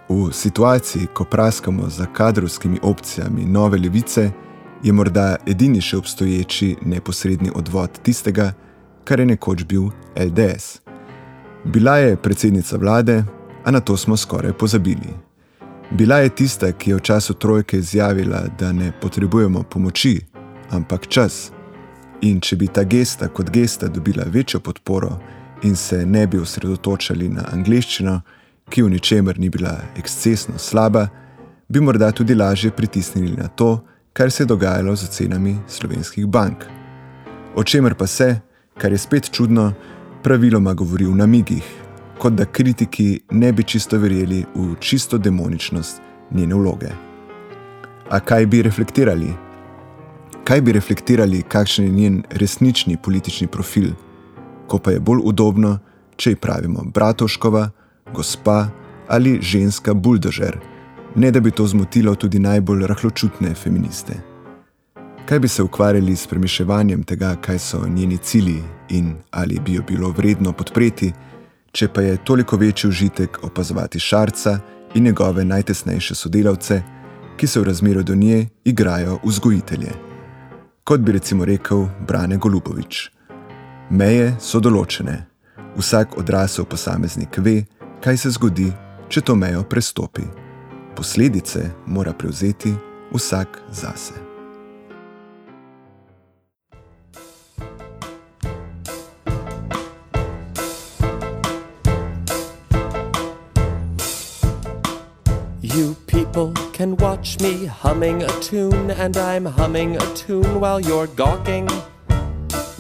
V 0.08 0.32
situaciji, 0.32 1.06
ko 1.14 1.24
praskamo 1.24 1.88
za 1.88 2.06
kadrovskimi 2.06 2.78
opcijami 2.82 3.44
nove 3.44 3.78
levice, 3.78 4.30
je 4.82 4.92
morda 4.92 5.36
edini 5.46 5.80
še 5.80 5.96
obstoječi 5.96 6.76
neposredni 6.82 7.50
odvod 7.54 8.00
tistega, 8.02 8.52
kar 9.04 9.20
je 9.20 9.26
nekoč 9.26 9.64
bil 9.64 9.88
LDS. 10.16 10.80
Bila 11.64 11.96
je 11.96 12.16
predsednica 12.16 12.76
vlade, 12.76 13.24
a 13.64 13.70
na 13.70 13.80
to 13.80 13.96
smo 13.96 14.16
skoraj 14.16 14.52
pozabili. 14.52 15.14
Bila 15.90 16.16
je 16.16 16.28
tista, 16.28 16.72
ki 16.72 16.90
je 16.90 16.96
v 16.96 17.00
času 17.00 17.34
trojke 17.34 17.78
izjavila, 17.78 18.44
da 18.58 18.72
ne 18.72 18.92
potrebujemo 19.00 19.62
pomoči, 19.62 20.20
ampak 20.70 21.06
čas. 21.06 21.52
In 22.24 22.38
če 22.40 22.56
bi 22.56 22.70
ta 22.72 22.86
gesta 22.88 23.28
kot 23.28 23.50
gesta 23.52 23.88
dobila 23.92 24.24
večjo 24.32 24.60
podporo 24.60 25.18
in 25.62 25.76
se 25.76 26.06
ne 26.06 26.26
bi 26.26 26.38
osredotočali 26.40 27.28
na 27.28 27.44
angliščino, 27.52 28.14
ki 28.70 28.82
v 28.82 28.92
ničemer 28.94 29.38
ni 29.38 29.50
bila 29.52 29.74
ekscesno 30.00 30.58
slaba, 30.58 31.06
bi 31.68 31.80
morda 31.80 32.10
tudi 32.12 32.34
lažje 32.34 32.70
pritisnili 32.70 33.36
na 33.36 33.48
to, 33.48 33.84
kar 34.12 34.30
se 34.30 34.42
je 34.42 34.46
dogajalo 34.46 34.96
z 34.96 35.08
cenami 35.08 35.56
slovenskih 35.68 36.26
bank. 36.26 36.64
O 37.56 37.64
čemer 37.64 37.94
pa 37.94 38.06
se, 38.06 38.40
kar 38.78 38.92
je 38.92 38.98
spet 38.98 39.30
čudno, 39.30 39.72
praviloma 40.22 40.74
govori 40.74 41.04
v 41.04 41.16
namigih, 41.20 41.64
kot 42.18 42.32
da 42.32 42.44
kritiki 42.44 43.20
ne 43.30 43.52
bi 43.52 43.64
čisto 43.64 43.98
verjeli 43.98 44.44
v 44.54 44.74
čisto 44.80 45.18
demoničnost 45.18 46.00
njene 46.30 46.54
vloge. 46.54 46.92
A 48.10 48.20
kaj 48.20 48.46
bi 48.46 48.62
reflektirali? 48.62 49.43
Kaj 50.44 50.60
bi 50.60 50.72
reflektirali, 50.72 51.42
kakšen 51.42 51.84
je 51.84 51.90
njen 51.90 52.22
resnični 52.30 52.96
politični 52.96 53.46
profil, 53.46 53.90
ko 54.66 54.78
pa 54.78 54.90
je 54.90 55.00
bolj 55.00 55.20
udobno, 55.24 55.78
če 56.16 56.30
ji 56.30 56.36
pravimo 56.36 56.84
Bratovškova, 56.84 57.70
gospa 58.12 58.68
ali 59.08 59.38
ženska 59.42 59.94
buldožer? 59.94 60.74
ne 61.14 61.30
da 61.30 61.40
bi 61.40 61.50
to 61.50 61.66
zmotilo 61.66 62.14
tudi 62.14 62.38
najbolj 62.38 62.86
rahločutne 62.86 63.54
feministe. 63.54 64.14
Kaj 65.28 65.38
bi 65.38 65.48
se 65.48 65.62
ukvarjali 65.62 66.16
s 66.16 66.26
premiševanjem 66.26 67.02
tega, 67.02 67.36
kaj 67.40 67.58
so 67.58 67.86
njeni 67.88 68.16
cilji 68.16 68.62
in 68.88 69.14
ali 69.30 69.60
bi 69.64 69.74
jo 69.74 69.82
bilo 69.88 70.10
vredno 70.10 70.52
podpreti, 70.52 71.12
če 71.72 71.88
pa 71.88 72.02
je 72.02 72.24
toliko 72.24 72.56
večji 72.56 72.88
užitek 72.88 73.38
opazovati 73.42 73.98
šarca 73.98 74.58
in 74.94 75.04
njegove 75.04 75.44
najtesnejše 75.44 76.14
sodelavce, 76.14 76.82
ki 77.36 77.46
se 77.46 77.60
v 77.60 77.64
razmeru 77.64 78.02
do 78.02 78.14
nje 78.14 78.46
igrajo 78.64 79.18
vzgojitelje. 79.24 80.03
Kot 80.84 81.00
bi 81.00 81.12
recimo 81.12 81.44
rekel 81.44 81.86
Brane 82.06 82.36
Golubovič. 82.36 83.10
Meje 83.90 84.34
so 84.40 84.60
določene. 84.60 85.16
Vsak 85.80 86.18
odrasel 86.20 86.68
posameznik 86.68 87.38
ve, 87.40 87.62
kaj 88.04 88.20
se 88.20 88.34
zgodi, 88.36 88.68
če 89.08 89.24
to 89.24 89.34
mejo 89.34 89.64
prestopi 89.64 90.28
posledice 90.94 91.70
mora 91.86 92.12
prevzeti 92.12 92.74
vsak 93.12 93.58
zase. 93.72 94.14
You 105.62 105.96
people 106.06 106.63
can 106.74 106.96
watch 106.96 107.38
me 107.38 107.66
humming 107.66 108.20
a 108.24 108.40
tune, 108.40 108.90
and 108.90 109.16
I'm 109.16 109.44
humming 109.44 109.94
a 109.96 110.14
tune 110.14 110.58
while 110.58 110.80
you're 110.80 111.06
gawking. 111.06 111.68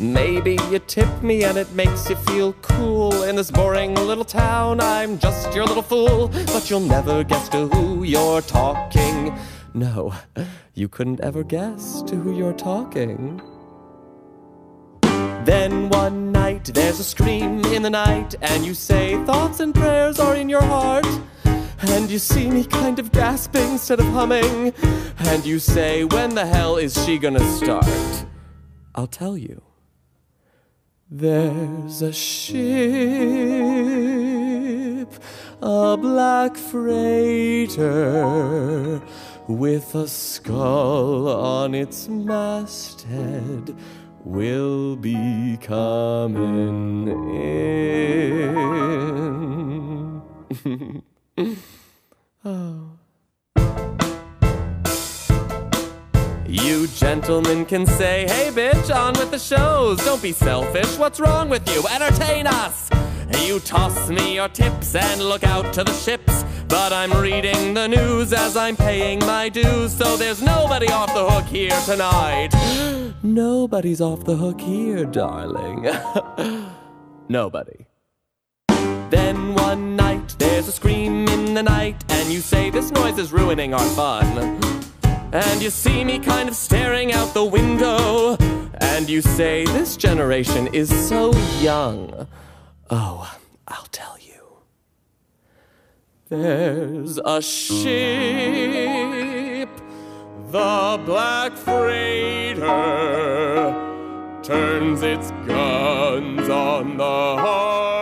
Maybe 0.00 0.58
you 0.68 0.80
tip 0.80 1.22
me 1.22 1.44
and 1.44 1.56
it 1.56 1.70
makes 1.74 2.10
you 2.10 2.16
feel 2.16 2.54
cool. 2.54 3.22
In 3.22 3.36
this 3.36 3.52
boring 3.52 3.94
little 3.94 4.24
town, 4.24 4.80
I'm 4.80 5.16
just 5.20 5.54
your 5.54 5.64
little 5.64 5.84
fool. 5.84 6.26
But 6.46 6.68
you'll 6.68 6.80
never 6.80 7.22
guess 7.22 7.48
to 7.50 7.68
who 7.68 8.02
you're 8.02 8.42
talking. 8.42 9.38
No, 9.74 10.12
you 10.74 10.88
couldn't 10.88 11.20
ever 11.20 11.44
guess 11.44 12.02
to 12.02 12.16
who 12.16 12.36
you're 12.36 12.52
talking. 12.52 13.40
Then 15.44 15.88
one 15.90 16.32
night 16.32 16.64
there's 16.74 16.98
a 16.98 17.04
scream 17.04 17.64
in 17.66 17.82
the 17.82 17.90
night, 17.90 18.34
and 18.42 18.66
you 18.66 18.74
say 18.74 19.24
thoughts 19.24 19.60
and 19.60 19.72
prayers 19.72 20.18
are 20.18 20.34
in 20.34 20.48
your 20.48 20.62
heart. 20.62 21.06
And 21.80 22.10
you 22.10 22.18
see 22.18 22.50
me 22.50 22.64
kind 22.64 22.98
of 22.98 23.12
gasping 23.12 23.72
instead 23.72 24.00
of 24.00 24.06
humming. 24.06 24.72
And 25.18 25.44
you 25.44 25.58
say, 25.58 26.04
When 26.04 26.34
the 26.34 26.46
hell 26.46 26.76
is 26.76 26.94
she 27.04 27.18
gonna 27.18 27.44
start? 27.56 28.26
I'll 28.94 29.06
tell 29.06 29.36
you. 29.36 29.62
There's 31.10 32.02
a 32.02 32.12
ship, 32.12 32.58
a 35.62 35.96
black 35.96 36.56
freighter, 36.56 37.82
with 39.46 39.94
a 39.94 40.08
skull 40.08 41.28
on 41.28 41.74
its 41.74 42.08
masthead, 42.08 43.76
will 44.24 44.96
be 44.96 45.58
coming 45.60 47.08
in. 50.64 51.02
oh. 52.44 52.90
You 56.46 56.86
gentlemen 56.88 57.66
can 57.66 57.86
say, 57.86 58.26
hey 58.28 58.50
bitch, 58.52 58.94
on 58.94 59.14
with 59.14 59.30
the 59.32 59.38
shows. 59.38 59.98
Don't 60.04 60.22
be 60.22 60.32
selfish, 60.32 60.96
what's 60.96 61.18
wrong 61.18 61.48
with 61.48 61.68
you? 61.74 61.82
Entertain 61.88 62.46
us! 62.46 62.88
You 63.44 63.58
toss 63.60 64.08
me 64.08 64.34
your 64.36 64.48
tips 64.48 64.94
and 64.94 65.20
look 65.20 65.42
out 65.42 65.72
to 65.74 65.82
the 65.82 65.92
ships. 65.92 66.44
But 66.68 66.92
I'm 66.92 67.12
reading 67.12 67.74
the 67.74 67.88
news 67.88 68.32
as 68.32 68.56
I'm 68.56 68.76
paying 68.76 69.18
my 69.20 69.48
dues, 69.48 69.96
so 69.96 70.16
there's 70.16 70.40
nobody 70.40 70.88
off 70.88 71.12
the 71.14 71.28
hook 71.28 71.46
here 71.46 71.78
tonight. 71.84 72.50
Nobody's 73.22 74.00
off 74.00 74.24
the 74.24 74.36
hook 74.36 74.60
here, 74.60 75.04
darling. 75.04 75.88
Nobody. 77.28 77.86
Then 79.14 79.54
one 79.54 79.94
night 79.94 80.34
there's 80.40 80.66
a 80.66 80.72
scream 80.72 81.28
in 81.28 81.54
the 81.54 81.62
night, 81.62 82.04
and 82.08 82.32
you 82.32 82.40
say 82.40 82.68
this 82.70 82.90
noise 82.90 83.16
is 83.16 83.32
ruining 83.32 83.72
our 83.72 83.86
fun. 83.90 84.58
And 85.32 85.62
you 85.62 85.70
see 85.70 86.02
me 86.02 86.18
kind 86.18 86.48
of 86.48 86.56
staring 86.56 87.12
out 87.12 87.32
the 87.32 87.44
window, 87.44 88.36
and 88.80 89.08
you 89.08 89.20
say 89.20 89.66
this 89.66 89.96
generation 89.96 90.66
is 90.74 90.90
so 91.08 91.32
young. 91.60 92.26
Oh, 92.90 93.32
I'll 93.68 93.86
tell 93.92 94.16
you. 94.20 94.42
There's 96.28 97.20
a 97.24 97.40
ship, 97.40 97.84
the 100.50 101.00
Black 101.06 101.52
Freighter, 101.52 102.64
turns 104.42 105.02
its 105.02 105.30
guns 105.46 106.48
on 106.48 106.96
the 106.96 107.04
harbor, 107.04 107.93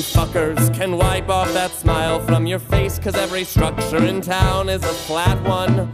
you 0.00 0.04
fuckers 0.04 0.72
can 0.74 0.96
wipe 0.96 1.28
off 1.28 1.52
that 1.52 1.70
smile 1.72 2.20
from 2.20 2.46
your 2.46 2.58
face, 2.58 2.98
cause 2.98 3.14
every 3.14 3.44
structure 3.44 4.02
in 4.02 4.22
town 4.22 4.70
is 4.70 4.82
a 4.82 4.94
flat 5.06 5.38
one. 5.42 5.92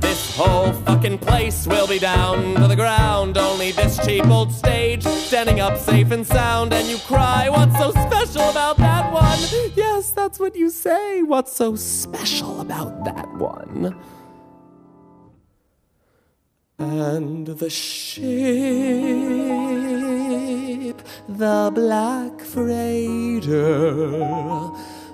This 0.00 0.34
whole 0.34 0.72
fucking 0.84 1.18
place 1.18 1.66
will 1.66 1.86
be 1.86 1.98
down 1.98 2.54
to 2.54 2.66
the 2.66 2.76
ground. 2.76 3.36
Only 3.36 3.72
this 3.72 3.98
cheap 4.06 4.26
old 4.26 4.52
stage 4.52 5.02
standing 5.02 5.60
up 5.60 5.76
safe 5.76 6.10
and 6.12 6.26
sound. 6.26 6.72
And 6.72 6.88
you 6.88 6.96
cry, 6.98 7.50
What's 7.50 7.76
so 7.76 7.90
special 7.90 8.48
about 8.48 8.78
that 8.78 9.12
one? 9.12 9.40
Yes, 9.76 10.12
that's 10.12 10.38
what 10.38 10.56
you 10.56 10.70
say. 10.70 11.22
What's 11.22 11.52
so 11.52 11.76
special 11.76 12.62
about 12.62 13.04
that 13.04 13.28
one? 13.34 13.94
And 16.78 17.46
the 17.46 17.68
ship, 17.68 18.22
the 21.28 21.70
black 21.74 22.40
freighter, 22.40 24.00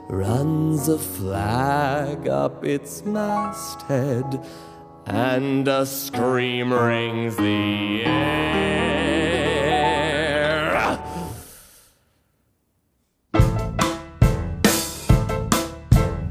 runs 0.08 0.88
a 0.88 0.98
flag 0.98 2.28
up 2.28 2.64
its 2.64 3.04
masthead, 3.04 4.40
and 5.06 5.68
a 5.68 5.84
scream 5.86 6.72
rings 6.72 7.36
the 7.36 8.02
air. 8.04 8.58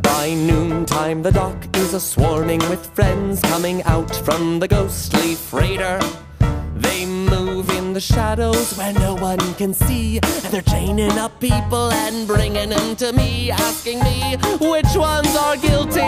By 0.02 0.34
noontime, 0.34 1.22
the 1.24 1.32
dock 1.32 1.78
is 1.78 1.94
a 1.94 2.00
swarming 2.00 2.60
with 2.70 2.86
friends 2.96 3.42
coming 3.42 3.84
out 3.84 4.16
from 4.16 4.60
the 4.60 4.68
ghostly 4.68 5.36
freighter. 5.36 6.00
They 6.76 7.06
move 7.06 7.47
the 7.98 8.02
shadows 8.02 8.78
where 8.78 8.94
no 8.94 9.16
one 9.16 9.40
can 9.56 9.74
see, 9.74 10.20
and 10.22 10.54
they're 10.54 10.62
chaining 10.62 11.18
up 11.18 11.40
people 11.40 11.90
and 11.90 12.28
bringing 12.28 12.70
them 12.70 12.96
to 12.96 13.12
me, 13.14 13.50
asking 13.50 13.98
me 14.04 14.38
which 14.62 14.96
ones 14.96 15.36
are 15.36 15.58
guilty. 15.58 16.06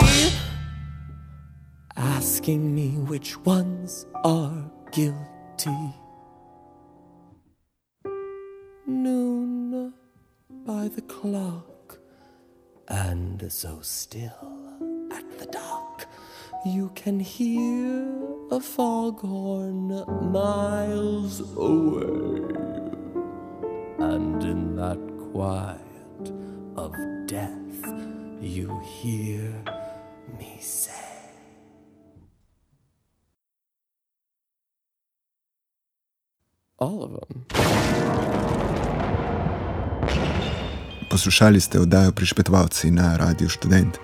Asking 1.96 2.72
me 2.72 2.90
which 3.10 3.36
ones 3.38 4.06
are 4.22 4.70
guilty. 4.92 5.82
Noon 8.86 9.92
by 10.64 10.86
the 10.86 11.02
clock 11.02 11.98
and 12.86 13.50
so 13.50 13.80
still 13.82 15.08
at 15.10 15.26
the 15.40 15.46
dock. 15.46 16.06
You 16.64 16.90
can 16.94 17.20
hear 17.20 18.04
a 18.50 18.60
foghorn 18.60 20.04
miles 20.30 21.40
away. 21.56 22.44
And 23.98 24.44
in 24.44 24.76
that 24.76 25.00
quiet 25.32 25.80
of 26.76 26.92
death, 27.26 27.80
you 28.42 28.78
hear 29.00 29.64
me 30.38 30.58
say. 30.60 30.92
All 36.76 37.04
of 37.04 37.10
them. 37.16 37.46
Poslušali 41.10 41.60
ste 41.60 41.80
oddajo 41.80 42.12
Prišpetovalci 42.12 42.92
na 42.92 43.16
Radiu 43.16 43.48
Študent. 43.48 43.96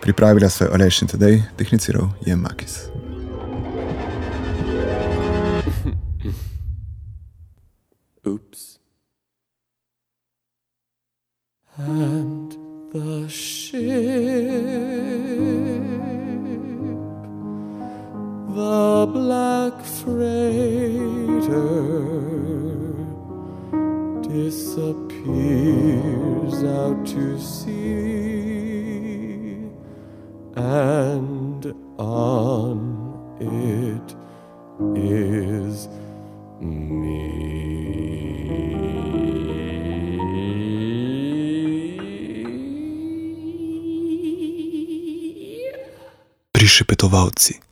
Pripravila 0.00 0.48
se 0.48 0.64
je 0.64 0.70
Oleš 0.70 1.02
in 1.02 1.08
tedaj, 1.08 1.42
tehniciral 1.56 2.10
je 2.26 2.36
Makis. 2.36 2.88
Oops. 8.26 8.78
And 11.76 12.52
the 12.92 13.28
ship, 13.28 13.80
the 18.54 19.06
black 19.12 19.84
freighter, 19.84 21.68
disappears 24.22 25.44
out 26.64 27.06
to 27.06 27.38
sea, 27.38 28.37
and 30.58 31.74
on 31.98 32.78
it 33.40 34.16
is 34.96 35.88
me. 36.60 37.48
Prišepetovalci. 46.52 47.67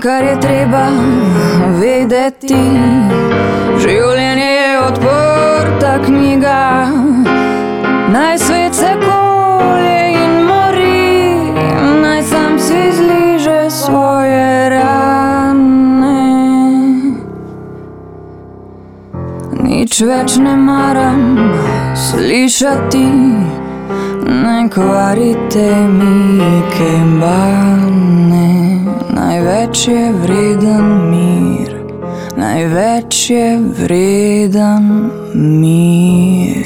Kar 0.00 0.24
je 0.24 0.36
treba 0.40 0.84
vedeti. 1.80 2.60
Življenje 3.80 4.46
je 4.46 4.70
odprta 4.80 5.92
knjiga, 6.06 6.60
naj 8.14 8.38
svet 8.38 8.74
se 8.74 8.94
kolje 9.04 9.98
in 10.22 10.34
mori, 10.48 11.52
naj 12.00 12.22
sam 12.32 12.58
si 12.58 12.80
zliže 12.96 13.60
svoje 13.70 14.68
rane. 14.72 16.24
Nič 19.68 20.00
več 20.00 20.36
ne 20.40 20.56
maram 20.56 21.24
slišati, 22.08 23.06
ne 24.44 24.60
kvarite 24.72 25.70
mi 25.96 26.60
kembane. 26.76 27.99
Največ 29.60 29.88
je 29.88 30.12
vreden 30.12 30.86
mir, 31.10 31.72
največ 32.36 33.30
je 33.30 33.58
vreden 33.60 35.10
mir. 35.36 36.59